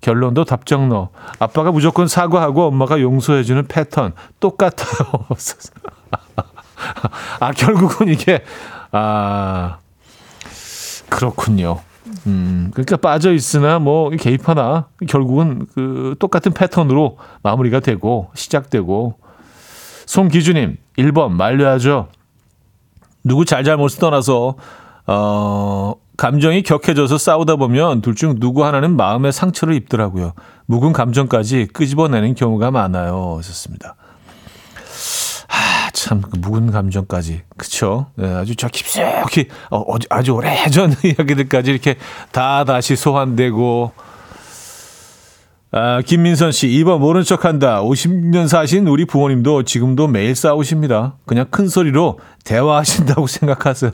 결론도 0.00 0.44
답정너. 0.44 1.08
아빠가 1.38 1.72
무조건 1.72 2.06
사과하고 2.06 2.66
엄마가 2.66 3.00
용서해주는 3.00 3.66
패턴 3.66 4.12
똑같아요. 4.40 5.26
아 7.40 7.52
결국은 7.52 8.08
이게 8.08 8.44
아 8.92 9.78
그렇군요. 11.08 11.80
음 12.26 12.70
그러니까 12.72 12.96
빠져 12.96 13.32
있으나 13.32 13.78
뭐 13.78 14.10
개입하나 14.10 14.86
결국은 15.08 15.66
그 15.74 16.14
똑같은 16.18 16.52
패턴으로 16.52 17.18
마무리가 17.42 17.80
되고 17.80 18.30
시작되고 18.34 19.18
송기주님 20.06 20.76
1번 20.96 21.32
말려야죠. 21.32 22.08
누구 23.24 23.44
잘잘못을 23.44 23.98
떠나서 23.98 24.54
어 25.06 25.94
감정이 26.18 26.62
격해져서 26.62 27.16
싸우다 27.16 27.56
보면 27.56 28.02
둘 28.02 28.14
중 28.14 28.40
누구 28.40 28.64
하나는 28.64 28.96
마음의 28.96 29.32
상처를 29.32 29.74
입더라고요. 29.74 30.32
묵은 30.66 30.92
감정까지 30.92 31.68
끄집어내는 31.72 32.34
경우가 32.34 32.72
많아요. 32.72 33.36
하셨습니다. 33.38 33.94
아, 35.48 35.90
참, 35.92 36.20
그 36.20 36.36
묵은 36.36 36.72
감정까지. 36.72 37.42
그쵸? 37.56 38.06
네, 38.16 38.26
아주 38.34 38.56
저 38.56 38.66
깊숙이, 38.66 39.46
어, 39.70 39.84
아주 40.10 40.32
오래전 40.32 40.92
이야기들까지 41.04 41.70
이렇게 41.70 41.96
다 42.32 42.64
다시 42.64 42.96
소환되고, 42.96 43.92
아, 45.70 46.02
김민선 46.04 46.50
씨, 46.50 46.66
2번 46.66 46.98
모른 46.98 47.22
척 47.22 47.44
한다. 47.44 47.80
50년 47.82 48.48
사신 48.48 48.88
우리 48.88 49.04
부모님도 49.04 49.62
지금도 49.62 50.08
매일 50.08 50.34
싸우십니다. 50.34 51.14
그냥 51.26 51.46
큰 51.50 51.68
소리로 51.68 52.18
대화하신다고 52.44 53.26
생각하세요. 53.28 53.92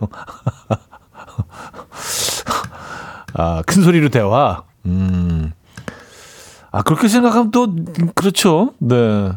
아, 3.35 3.63
큰 3.67 3.83
소리로 3.83 4.09
대화. 4.09 4.63
음. 4.87 5.53
아, 6.71 6.83
그렇게 6.83 7.09
생각하면 7.09 7.51
또, 7.51 7.75
그렇죠. 8.15 8.73
네. 8.79 9.33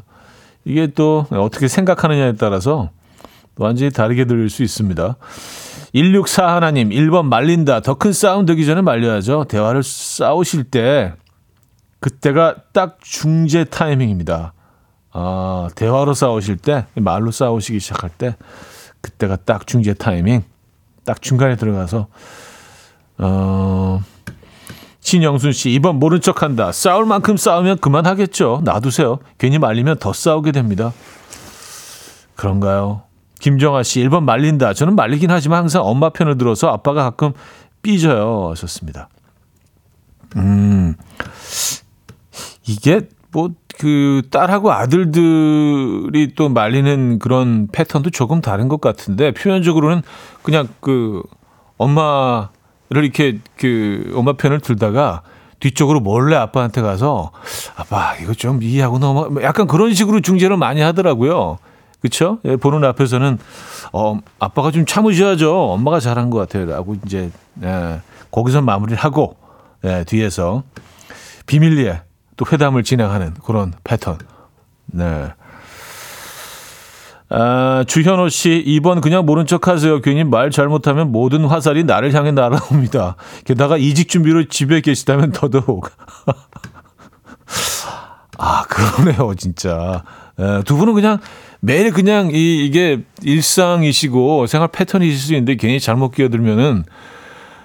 이게 0.65 0.87
또 0.87 1.25
어떻게 1.31 1.67
생각하느냐에 1.67 2.33
따라서 2.33 2.89
완전히 3.57 3.91
다르게 3.91 4.25
들릴 4.25 4.49
수 4.49 4.63
있습니다. 4.63 5.15
164 5.93 6.55
하나님, 6.55 6.89
1번 6.89 7.25
말린다. 7.25 7.79
더 7.79 7.95
큰 7.95 8.11
싸움 8.13 8.45
되기 8.45 8.65
전에 8.65 8.81
말려야죠. 8.81 9.45
대화를 9.45 9.81
싸우실 9.83 10.65
때, 10.65 11.13
그때가 11.99 12.55
딱 12.73 12.97
중재 13.01 13.63
타이밍입니다. 13.63 14.53
아, 15.13 15.69
대화로 15.75 16.13
싸우실 16.13 16.57
때, 16.57 16.85
말로 16.95 17.31
싸우시기 17.31 17.79
시작할 17.79 18.09
때, 18.11 18.35
그때가 19.01 19.37
딱 19.37 19.65
중재 19.65 19.93
타이밍. 19.93 20.43
딱 21.05 21.21
중간에 21.21 21.55
들어가서, 21.55 22.07
어, 23.19 24.01
신영순 24.99 25.51
씨, 25.53 25.71
이번 25.71 25.99
모른 25.99 26.21
척 26.21 26.43
한다. 26.43 26.71
싸울 26.71 27.05
만큼 27.05 27.37
싸우면 27.37 27.77
그만하겠죠. 27.77 28.61
놔두세요. 28.63 29.19
괜히 29.37 29.57
말리면 29.57 29.99
더 29.99 30.13
싸우게 30.13 30.51
됩니다. 30.51 30.91
그런가요? 32.35 33.03
김정아 33.39 33.83
씨, 33.83 34.01
1번 34.03 34.23
말린다. 34.23 34.73
저는 34.73 34.95
말리긴 34.95 35.31
하지만 35.31 35.59
항상 35.59 35.85
엄마 35.85 36.09
편을 36.09 36.37
들어서 36.37 36.69
아빠가 36.69 37.03
가끔 37.03 37.33
삐져요. 37.81 38.49
하셨습니다. 38.51 39.09
음, 40.35 40.95
이게 42.67 43.01
뭐, 43.31 43.51
그, 43.79 44.23
딸하고 44.31 44.71
아들들이 44.71 46.33
또 46.35 46.49
말리는 46.49 47.19
그런 47.19 47.67
패턴도 47.71 48.09
조금 48.09 48.41
다른 48.41 48.67
것 48.67 48.81
같은데, 48.81 49.31
표현적으로는 49.31 50.01
그냥 50.41 50.67
그, 50.79 51.21
엄마 51.77 52.49
를 52.89 53.03
이렇게 53.03 53.39
그, 53.57 54.13
엄마 54.15 54.33
편을 54.33 54.61
들다가 54.61 55.21
뒤쪽으로 55.59 55.99
몰래 55.99 56.35
아빠한테 56.35 56.81
가서, 56.81 57.31
아빠, 57.75 58.15
이거 58.15 58.33
좀 58.33 58.61
이해하고 58.63 58.99
넘어, 58.99 59.29
뭐 59.29 59.43
약간 59.43 59.67
그런 59.67 59.93
식으로 59.93 60.21
중재를 60.21 60.55
많이 60.55 60.81
하더라고요. 60.81 61.57
그쵸? 61.99 62.39
예, 62.45 62.55
보는 62.55 62.87
앞에서는, 62.87 63.39
어, 63.91 64.19
아빠가 64.39 64.71
좀 64.71 64.85
참으셔야죠. 64.85 65.71
엄마가 65.71 65.99
잘한 65.99 66.29
것 66.29 66.37
같아요. 66.37 66.65
라고 66.67 66.95
이제, 67.05 67.31
예, 67.63 68.01
거기서 68.31 68.61
마무리를 68.61 68.97
하고, 69.03 69.35
예, 69.83 70.03
뒤에서 70.05 70.63
비밀리에 71.47 72.01
또 72.37 72.45
회담을 72.49 72.83
진행하는 72.83 73.33
그런 73.43 73.73
패턴. 73.83 74.19
네. 74.85 75.27
아, 77.29 77.83
주현호 77.87 78.29
씨, 78.29 78.63
2번 78.65 79.01
그냥 79.01 79.25
모른 79.25 79.45
척 79.45 79.67
하세요. 79.67 79.99
괜히 80.01 80.23
말 80.23 80.49
잘못하면 80.49 81.11
모든 81.11 81.45
화살이 81.45 81.83
나를 81.83 82.13
향해 82.13 82.31
날아옵니다. 82.31 83.15
게다가 83.45 83.77
이직 83.77 84.07
준비로 84.07 84.47
집에 84.47 84.79
계시다면 84.81 85.31
더더욱. 85.33 85.91
아, 88.37 88.63
그러네요, 88.63 89.33
진짜. 89.35 90.03
에, 90.39 90.63
두 90.63 90.77
분은 90.77 90.93
그냥 90.93 91.19
매일 91.59 91.91
그냥 91.91 92.29
이, 92.31 92.65
이게 92.65 93.03
일상이시고 93.23 94.47
생활 94.47 94.69
패턴이실 94.69 95.17
수 95.17 95.33
있는데 95.33 95.55
괜히 95.55 95.79
잘못 95.79 96.11
끼어들면은 96.11 96.83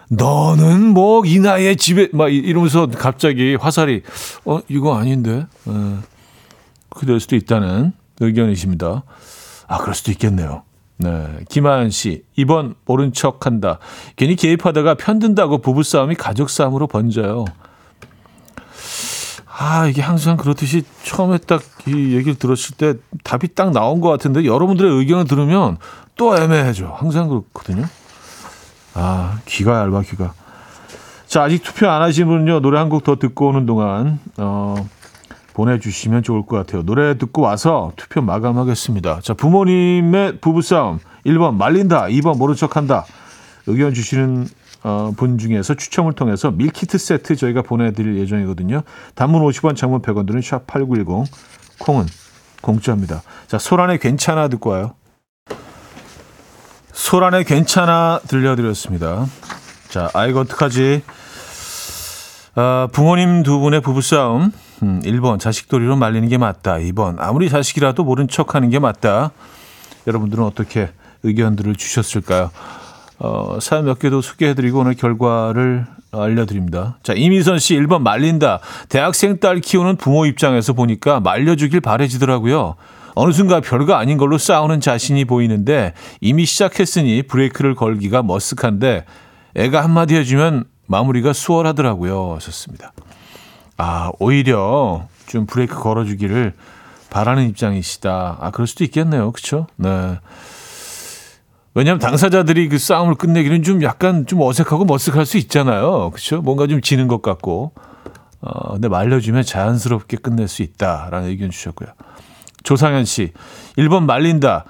너는 0.09 0.88
뭐 0.88 1.22
이 1.25 1.38
나이에 1.38 1.75
집에 1.75 2.09
막 2.12 2.33
이러면서 2.33 2.87
갑자기 2.87 3.55
화살이 3.55 4.03
어 4.44 4.61
이거 4.68 4.96
아닌데 4.96 5.46
어, 5.66 6.03
그렇게 6.90 7.07
될 7.07 7.20
수도 7.20 7.37
있다는 7.37 7.92
의견이십니다. 8.20 9.05
아 9.72 9.78
그럴 9.78 9.94
수도 9.94 10.11
있겠네요. 10.11 10.62
네, 10.98 11.26
김하연 11.48 11.90
씨 11.90 12.24
이번 12.37 12.74
모른 12.85 13.12
척 13.12 13.46
한다. 13.46 13.78
괜히 14.16 14.37
개입하다가 14.37 14.94
편든다고 14.94 15.58
부부 15.58 15.82
싸움이 15.82 16.14
가족 16.14 16.50
싸움으로 16.50 16.87
번져요. 16.87 17.46
아 19.46 19.87
이게 19.87 20.02
항상 20.02 20.37
그렇듯이 20.37 20.82
처음에 21.04 21.38
딱 21.38 21.62
이 21.88 22.14
얘기를 22.14 22.37
들었을 22.37 22.76
때 22.76 22.94
답이 23.24 23.54
딱 23.56 23.72
나온 23.72 24.00
것 24.00 24.08
같은데 24.08 24.44
여러분들의 24.44 24.88
의견을 24.98 25.24
들으면 25.24 25.78
또 26.16 26.37
애매해져. 26.37 26.87
항상 26.94 27.28
그렇거든요. 27.28 27.87
아, 28.94 29.40
귀가 29.46 29.80
얇아, 29.80 30.02
귀가. 30.02 30.32
자, 31.26 31.42
아직 31.42 31.61
투표 31.64 31.88
안 31.88 32.02
하신 32.02 32.26
분은요, 32.28 32.61
노래 32.61 32.78
한 32.78 32.88
곡 32.88 33.02
더 33.02 33.16
듣고 33.16 33.48
오는 33.48 33.66
동안, 33.66 34.20
어, 34.37 34.76
보내주시면 35.55 36.23
좋을 36.23 36.47
것 36.47 36.57
같아요. 36.57 36.83
노래 36.83 37.17
듣고 37.19 37.43
와서 37.43 37.93
투표 37.97 38.23
마감하겠습니다. 38.23 39.21
자, 39.23 39.35
부모님의 39.35 40.38
부부싸움. 40.41 40.99
1번 41.27 41.55
말린다. 41.55 42.07
2번 42.07 42.38
모른 42.38 42.55
척 42.55 42.77
한다. 42.77 43.05
의견 43.67 43.95
주시는 43.95 44.47
어, 44.85 45.12
분 45.17 45.38
중에서 45.38 45.75
추첨을 45.75 46.15
통해서 46.15 46.51
밀키트 46.51 46.99
세트 46.99 47.37
저희가 47.37 47.62
보내드릴 47.62 48.19
예정이거든요. 48.19 48.83
단문 49.15 49.43
50원, 49.43 49.77
장문 49.77 50.03
100원 50.03 50.27
드는 50.27 50.41
샵8910. 50.41 51.27
콩은 51.79 52.07
공짜입니다. 52.61 53.23
자, 53.47 53.59
소란에 53.59 53.99
괜찮아 53.99 54.49
듣고 54.49 54.71
와요. 54.71 54.95
소란에 56.93 57.45
괜찮아 57.45 58.21
들려드렸습니다. 58.27 59.27
자, 59.88 60.11
아이고 60.15 60.41
어떡하지? 60.41 61.03
아, 62.55 62.88
부모님 62.93 63.43
두 63.43 63.61
분의 63.61 63.81
부부싸움. 63.81 64.53
음, 64.83 65.01
1번 65.05 65.38
자식돌이로 65.38 65.97
말리는 65.97 66.29
게 66.29 66.38
맞다. 66.38 66.75
2번 66.75 67.16
아무리 67.18 67.49
자식이라도 67.49 68.05
모른 68.05 68.29
척하는 68.29 68.71
게 68.71 68.79
맞다. 68.79 69.31
여러분들은 70.07 70.45
어떻게 70.45 70.90
의견들을 71.23 71.77
주셨을까요? 71.77 72.51
어, 73.18 73.59
사연 73.61 73.85
몇 73.85 74.01
개도 74.01 74.21
소개해드리고 74.21 74.81
오늘 74.81 74.95
결과를 74.95 75.87
알려드립니다. 76.11 76.99
자, 77.05 77.12
이미선 77.14 77.61
씨 77.61 77.77
1번 77.77 78.03
말린다. 78.03 78.59
대학생 78.88 79.38
딸 79.38 79.61
키우는 79.61 79.97
부모 79.97 80.27
입장에서 80.27 80.73
보니까 80.73 81.21
말려주길 81.21 81.81
바래지더라고요. 81.81 82.75
어느 83.14 83.33
순간 83.33 83.61
별거 83.61 83.95
아닌 83.95 84.18
걸로 84.18 84.38
싸우는 84.38 84.81
자신이 84.81 85.27
보이는데 85.27 85.92
이미 86.21 86.45
시작했으니 86.45 87.23
브레이크를 87.23 87.75
걸기가 87.75 88.23
머쓱한데 88.23 89.05
애가 89.55 89.85
한마디 89.85 90.16
해주면 90.16 90.64
마무리가 90.87 91.33
수월하더라고요. 91.33 92.35
하셨습니다. 92.35 92.92
아, 93.85 94.12
오히려 94.21 95.09
좀 95.27 95.45
브레이크 95.45 95.75
걸어주기를 95.75 96.53
바라는 97.11 97.49
입장이시다. 97.49 98.38
아, 98.40 98.51
그럴 98.53 98.68
수도 98.68 98.85
있겠네요. 98.85 99.33
그쵸? 99.33 99.66
네. 99.75 100.21
왜냐하면 101.75 101.99
당사자들이 101.99 102.68
그 102.68 102.79
싸움을 102.79 103.16
끝내기는 103.16 103.64
좀 103.64 103.83
약간 103.83 104.25
좀 104.27 104.40
어색하고 104.40 104.87
머쓱할 104.87 105.25
수 105.25 105.37
있잖아요. 105.38 106.11
그렇죠? 106.11 106.40
뭔가 106.42 106.68
좀 106.68 106.81
지는 106.81 107.09
것 107.09 107.23
같고. 107.23 107.73
어, 108.40 108.73
근데 108.75 108.87
말려주면 108.87 109.42
자연스럽게 109.42 110.18
끝낼 110.18 110.47
수 110.47 110.62
있다라는 110.62 111.29
의견 111.31 111.51
주셨고요. 111.51 111.88
조상현 112.62 113.05
씨, 113.05 113.33
1번 113.79 114.05
말린다. 114.05 114.64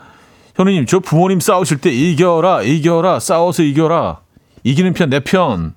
현우님, 0.57 0.87
저 0.87 1.01
부모님 1.01 1.38
싸우실 1.40 1.83
때 1.83 1.90
이겨라, 1.90 2.62
이겨라, 2.62 3.20
싸워서 3.20 3.62
이겨라. 3.62 4.20
이기는 4.64 4.94
편, 4.94 5.11
내 5.11 5.20
편. 5.20 5.75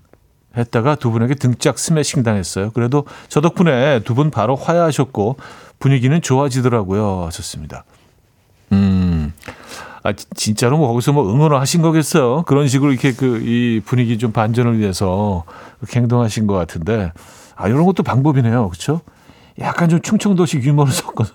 했다가 0.57 0.95
두 0.95 1.11
분에게 1.11 1.35
등짝 1.35 1.77
스매싱 1.79 2.23
당했어요. 2.23 2.71
그래도 2.71 3.05
저 3.29 3.41
덕분에 3.41 3.99
두 4.03 4.15
분 4.15 4.31
바로 4.31 4.55
화해하셨고 4.55 5.37
분위기는 5.79 6.19
좋아지더라고요. 6.21 7.25
하셨습니다. 7.25 7.83
음, 8.71 9.33
아, 10.03 10.13
진짜로 10.35 10.77
뭐 10.77 10.87
거기서 10.89 11.11
뭐 11.13 11.29
응원을 11.31 11.59
하신 11.59 11.81
거겠어요. 11.81 12.43
그런 12.43 12.67
식으로 12.67 12.91
이렇게 12.91 13.13
그 13.13 13.39
이 13.43 13.81
분위기 13.85 14.17
좀 14.17 14.31
반전을 14.31 14.79
위해서 14.79 15.43
그렇게 15.79 15.99
행동하신 15.99 16.47
것 16.47 16.53
같은데 16.55 17.11
아, 17.55 17.67
이런 17.67 17.85
것도 17.85 18.03
방법이네요. 18.03 18.69
그렇죠? 18.69 19.01
약간 19.59 19.87
좀 19.89 20.01
충청도식 20.01 20.63
유머를 20.65 20.91
섞어서 20.93 21.33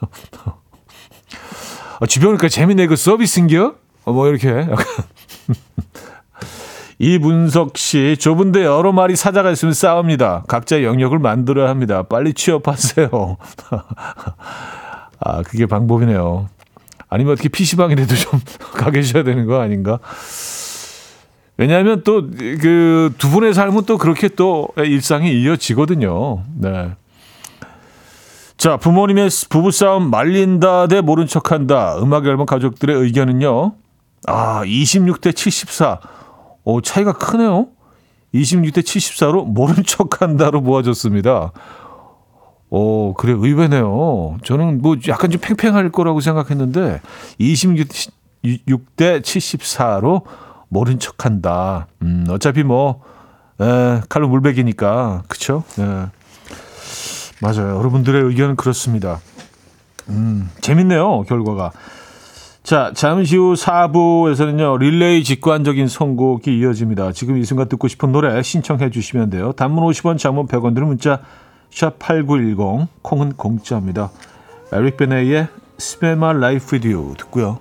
어, 2.00 2.06
주변 2.06 2.28
그러니까 2.36 2.48
재밌네 2.48 2.86
그 2.86 2.96
서비스인겨? 2.96 3.74
어, 4.04 4.12
뭐 4.12 4.28
이렇게 4.28 4.48
약간 4.48 4.76
이문석 7.02 7.78
씨 7.78 8.16
좁은데 8.18 8.62
여러 8.62 8.92
마리 8.92 9.16
사자가 9.16 9.50
있으면 9.50 9.72
싸웁니다. 9.72 10.44
각자 10.46 10.82
영역을 10.82 11.18
만들어야 11.18 11.70
합니다. 11.70 12.02
빨리 12.02 12.34
취업하세요. 12.34 13.08
아 15.18 15.42
그게 15.42 15.64
방법이네요. 15.64 16.48
아니면 17.08 17.32
어떻게 17.32 17.48
PC방이라도 17.48 18.14
좀 18.14 18.40
가 18.76 18.90
계셔야 18.90 19.22
되는 19.24 19.46
거 19.46 19.60
아닌가? 19.60 19.98
왜냐하면 21.56 22.02
또 22.04 22.22
그 22.22 23.10
두 23.18 23.30
분의 23.30 23.54
삶은 23.54 23.84
또 23.86 23.96
그렇게 23.96 24.28
또 24.28 24.68
일상이 24.76 25.32
이어지거든요. 25.40 26.44
네. 26.54 26.90
자, 28.58 28.76
부모님의 28.76 29.30
부부싸움 29.48 30.10
말린다 30.10 30.86
대 30.86 31.00
모른 31.00 31.26
척한다. 31.26 31.96
음악 32.02 32.26
앨범 32.26 32.44
가족들의 32.44 32.94
의견은요. 32.94 33.72
아, 34.26 34.62
26대 34.66 35.34
74. 35.34 35.98
오, 36.64 36.80
차이가 36.80 37.12
크네요. 37.12 37.68
26대 38.34 38.78
74로 38.80 39.44
모른 39.46 39.82
척한다로 39.84 40.60
모아졌습니다. 40.60 41.52
오, 42.70 43.14
그래, 43.14 43.32
의외네요. 43.32 44.38
저는 44.44 44.80
뭐 44.80 44.96
약간 45.08 45.30
좀 45.30 45.40
팽팽할 45.40 45.90
거라고 45.90 46.20
생각했는데, 46.20 47.00
26대 47.40 49.20
74로 49.22 50.22
모른 50.68 51.00
척한다. 51.00 51.88
음, 52.02 52.26
어차피 52.30 52.62
뭐, 52.62 53.02
에, 53.60 54.00
칼로 54.08 54.28
물백이니까. 54.28 55.24
그쵸? 55.26 55.64
예. 55.80 56.06
맞아요. 57.42 57.76
여러분들의 57.78 58.22
의견은 58.22 58.54
그렇습니다. 58.56 59.20
음, 60.08 60.48
재밌네요, 60.60 61.22
결과가. 61.22 61.72
자, 62.62 62.92
잠시 62.94 63.36
후 63.36 63.54
4부에서는요, 63.54 64.78
릴레이 64.78 65.24
직관적인 65.24 65.88
선곡이 65.88 66.58
이어집니다. 66.58 67.12
지금 67.12 67.36
이 67.38 67.44
순간 67.44 67.68
듣고 67.68 67.88
싶은 67.88 68.12
노래 68.12 68.42
신청해 68.42 68.90
주시면 68.90 69.30
돼요. 69.30 69.52
단문 69.52 69.84
50원, 69.84 70.18
장문 70.18 70.46
100원 70.46 70.74
드는 70.74 70.86
문자, 70.86 71.20
샵8910, 71.70 72.86
콩은 73.02 73.32
공짜입니다. 73.32 74.10
에릭 74.72 74.98
베네의 74.98 75.48
Spend 75.78 76.18
My 76.18 76.36
Life 76.36 76.68
With 76.72 76.88
You 76.88 77.14
듣고요. 77.16 77.58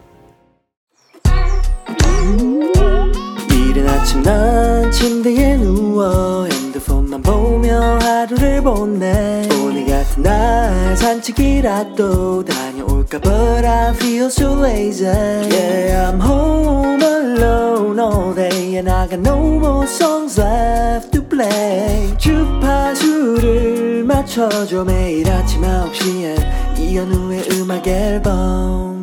난 4.24 4.91
침대에 4.91 5.58
누워 5.58 6.45
핸드폰만 6.45 7.22
보며 7.22 8.00
하루를 8.00 8.62
보내 8.62 9.47
오늘 9.64 9.86
같은 9.86 10.24
날 10.24 10.97
산책이라도 10.97 12.43
다녀 12.43 12.78
올까 13.10 13.20
But 13.20 13.66
I 13.66 13.93
feel 13.93 14.28
so 14.28 14.53
lazy 14.53 15.05
Yeah 15.05 16.12
I'm 16.12 16.20
home 16.20 17.01
alone 17.01 17.99
all 17.99 18.34
day 18.34 18.78
And 18.78 18.89
I 18.89 19.07
got 19.07 19.20
no 19.20 19.57
more 19.57 19.86
songs 19.88 20.39
left 20.39 21.12
to 21.12 21.24
play 21.28 22.16
주파수를 22.18 24.03
맞춰줘 24.05 24.84
매일 24.86 25.30
아침 25.30 25.62
9시에 25.62 26.80
이현우의 26.80 27.43
음악 27.53 27.88
앨범 27.88 28.99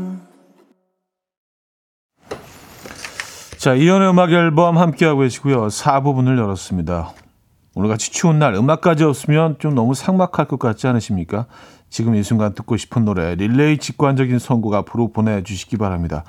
자, 3.59 3.75
이연의 3.75 4.11
음악 4.11 4.31
앨범 4.31 4.79
함께하고 4.79 5.21
계시고요. 5.21 5.67
4부분을 5.67 6.39
열었습니다. 6.39 7.11
오늘같이 7.75 8.13
추운 8.13 8.39
날 8.39 8.55
음악까지 8.55 9.03
없으면 9.03 9.57
좀 9.59 9.75
너무 9.75 9.93
삭막할 9.95 10.47
것 10.47 10.59
같지 10.61 10.87
않으십니까? 10.87 11.47
지금 11.97 12.15
이 12.15 12.23
순간 12.23 12.53
듣고 12.53 12.77
싶은 12.77 13.07
노래 13.07 13.37
릴레이 13.37 13.79
직관적인 13.79 14.39
선곡 14.39 14.75
앞으로 14.75 15.13
보내주시기 15.13 15.79
바랍니다. 15.79 16.25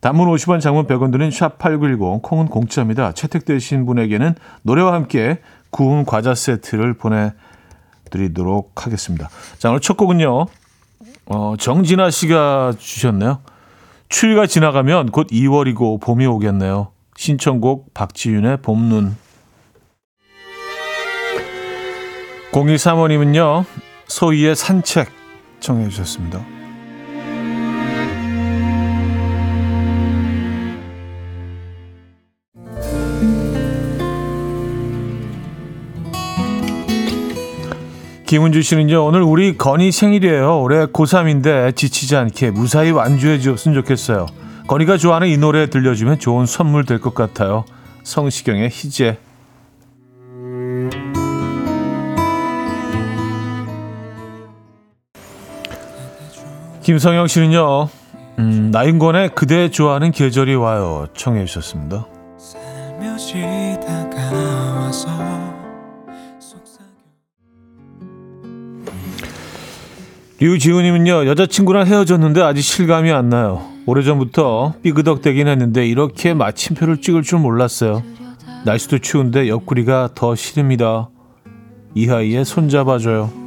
단문 0.00 0.26
50원 0.26 0.58
장문 0.58 0.86
100원 0.86 1.12
드는 1.12 1.28
샵8910 1.28 2.22
콩은 2.22 2.46
공짜입니다. 2.46 3.12
채택되신 3.12 3.84
분에게는 3.84 4.34
노래와 4.62 4.94
함께 4.94 5.40
구운 5.68 6.06
과자 6.06 6.34
세트를 6.34 6.94
보내드리도록 6.94 8.86
하겠습니다. 8.86 9.28
자 9.58 9.68
오늘 9.68 9.80
첫 9.80 9.98
곡은요. 9.98 10.46
어, 11.26 11.54
정진아 11.58 12.08
씨가 12.08 12.72
주셨네요. 12.78 13.40
추위가 14.08 14.46
지나가면 14.46 15.10
곧 15.10 15.26
2월이고 15.26 16.00
봄이 16.00 16.24
오겠네요. 16.24 16.88
신청곡 17.16 17.92
박지윤의 17.92 18.62
봄눈. 18.62 19.14
0235님은요. 22.52 23.66
소희의 24.08 24.56
산책 24.56 25.10
청해 25.60 25.88
주셨습니다. 25.88 26.44
김은주 38.26 38.62
씨는요, 38.62 39.04
오늘 39.04 39.20
우리 39.22 39.58
건이 39.58 39.92
생일이에요. 39.92 40.62
올해 40.62 40.86
고3인데 40.86 41.76
지치지 41.76 42.16
않게 42.16 42.50
무사히 42.50 42.90
완주해 42.90 43.38
주었으면 43.38 43.74
좋겠어요. 43.82 44.26
건이가 44.68 44.96
좋아하는 44.96 45.28
이 45.28 45.36
노래 45.36 45.68
들려주면 45.68 46.18
좋은 46.18 46.46
선물 46.46 46.86
될 46.86 46.98
것 46.98 47.14
같아요. 47.14 47.64
성시경의 48.04 48.70
희재. 48.70 49.18
김성영 56.82 57.28
씨는요, 57.28 57.88
음, 58.40 58.70
나인권의 58.72 59.30
그대 59.34 59.70
좋아하는 59.70 60.10
계절이 60.10 60.56
와요. 60.56 61.06
청해 61.14 61.44
주셨습니다. 61.44 62.06
류지훈님은요 70.40 71.26
여자친구랑 71.26 71.86
헤어졌는데 71.86 72.42
아직 72.42 72.62
실감이 72.62 73.12
안 73.12 73.28
나요. 73.28 73.62
오래전부터 73.86 74.74
삐그덕대긴 74.82 75.46
했는데 75.46 75.86
이렇게 75.86 76.34
마침표를 76.34 77.00
찍을 77.00 77.22
줄 77.22 77.38
몰랐어요. 77.38 78.02
날씨도 78.64 78.98
추운데 78.98 79.48
옆구리가 79.48 80.10
더 80.16 80.34
시립니다. 80.34 81.08
이하이의 81.94 82.44
손잡아줘요. 82.44 83.41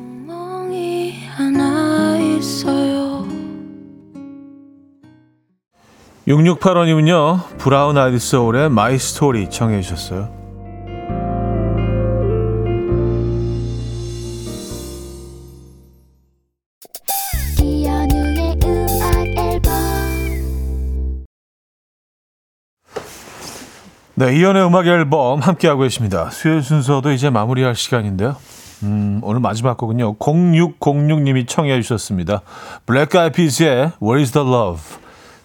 6685님은요 6.27 7.57
브라운 7.59 7.97
아이드 7.97 8.17
소울의 8.17 8.69
My 8.69 8.97
Story 8.97 9.47
청해 9.49 9.81
주셨어요. 9.81 10.33
네, 24.17 24.33
이연의 24.33 24.65
음악 24.65 24.87
앨범 24.87 25.41
함께하고 25.41 25.81
계십니다. 25.81 26.29
수요일 26.31 26.63
순서도 26.63 27.11
이제 27.11 27.29
마무리할 27.29 27.75
시간인데요. 27.75 28.37
음, 28.83 29.19
오늘 29.21 29.41
마지막 29.41 29.77
곡은요. 29.77 30.15
0606님이 30.15 31.47
청해 31.47 31.81
주셨습니다. 31.81 32.41
블랙 32.85 33.13
아이피스의 33.13 33.91
Where 34.01 34.21
is 34.21 34.31
the 34.31 34.47
Love 34.47 35.04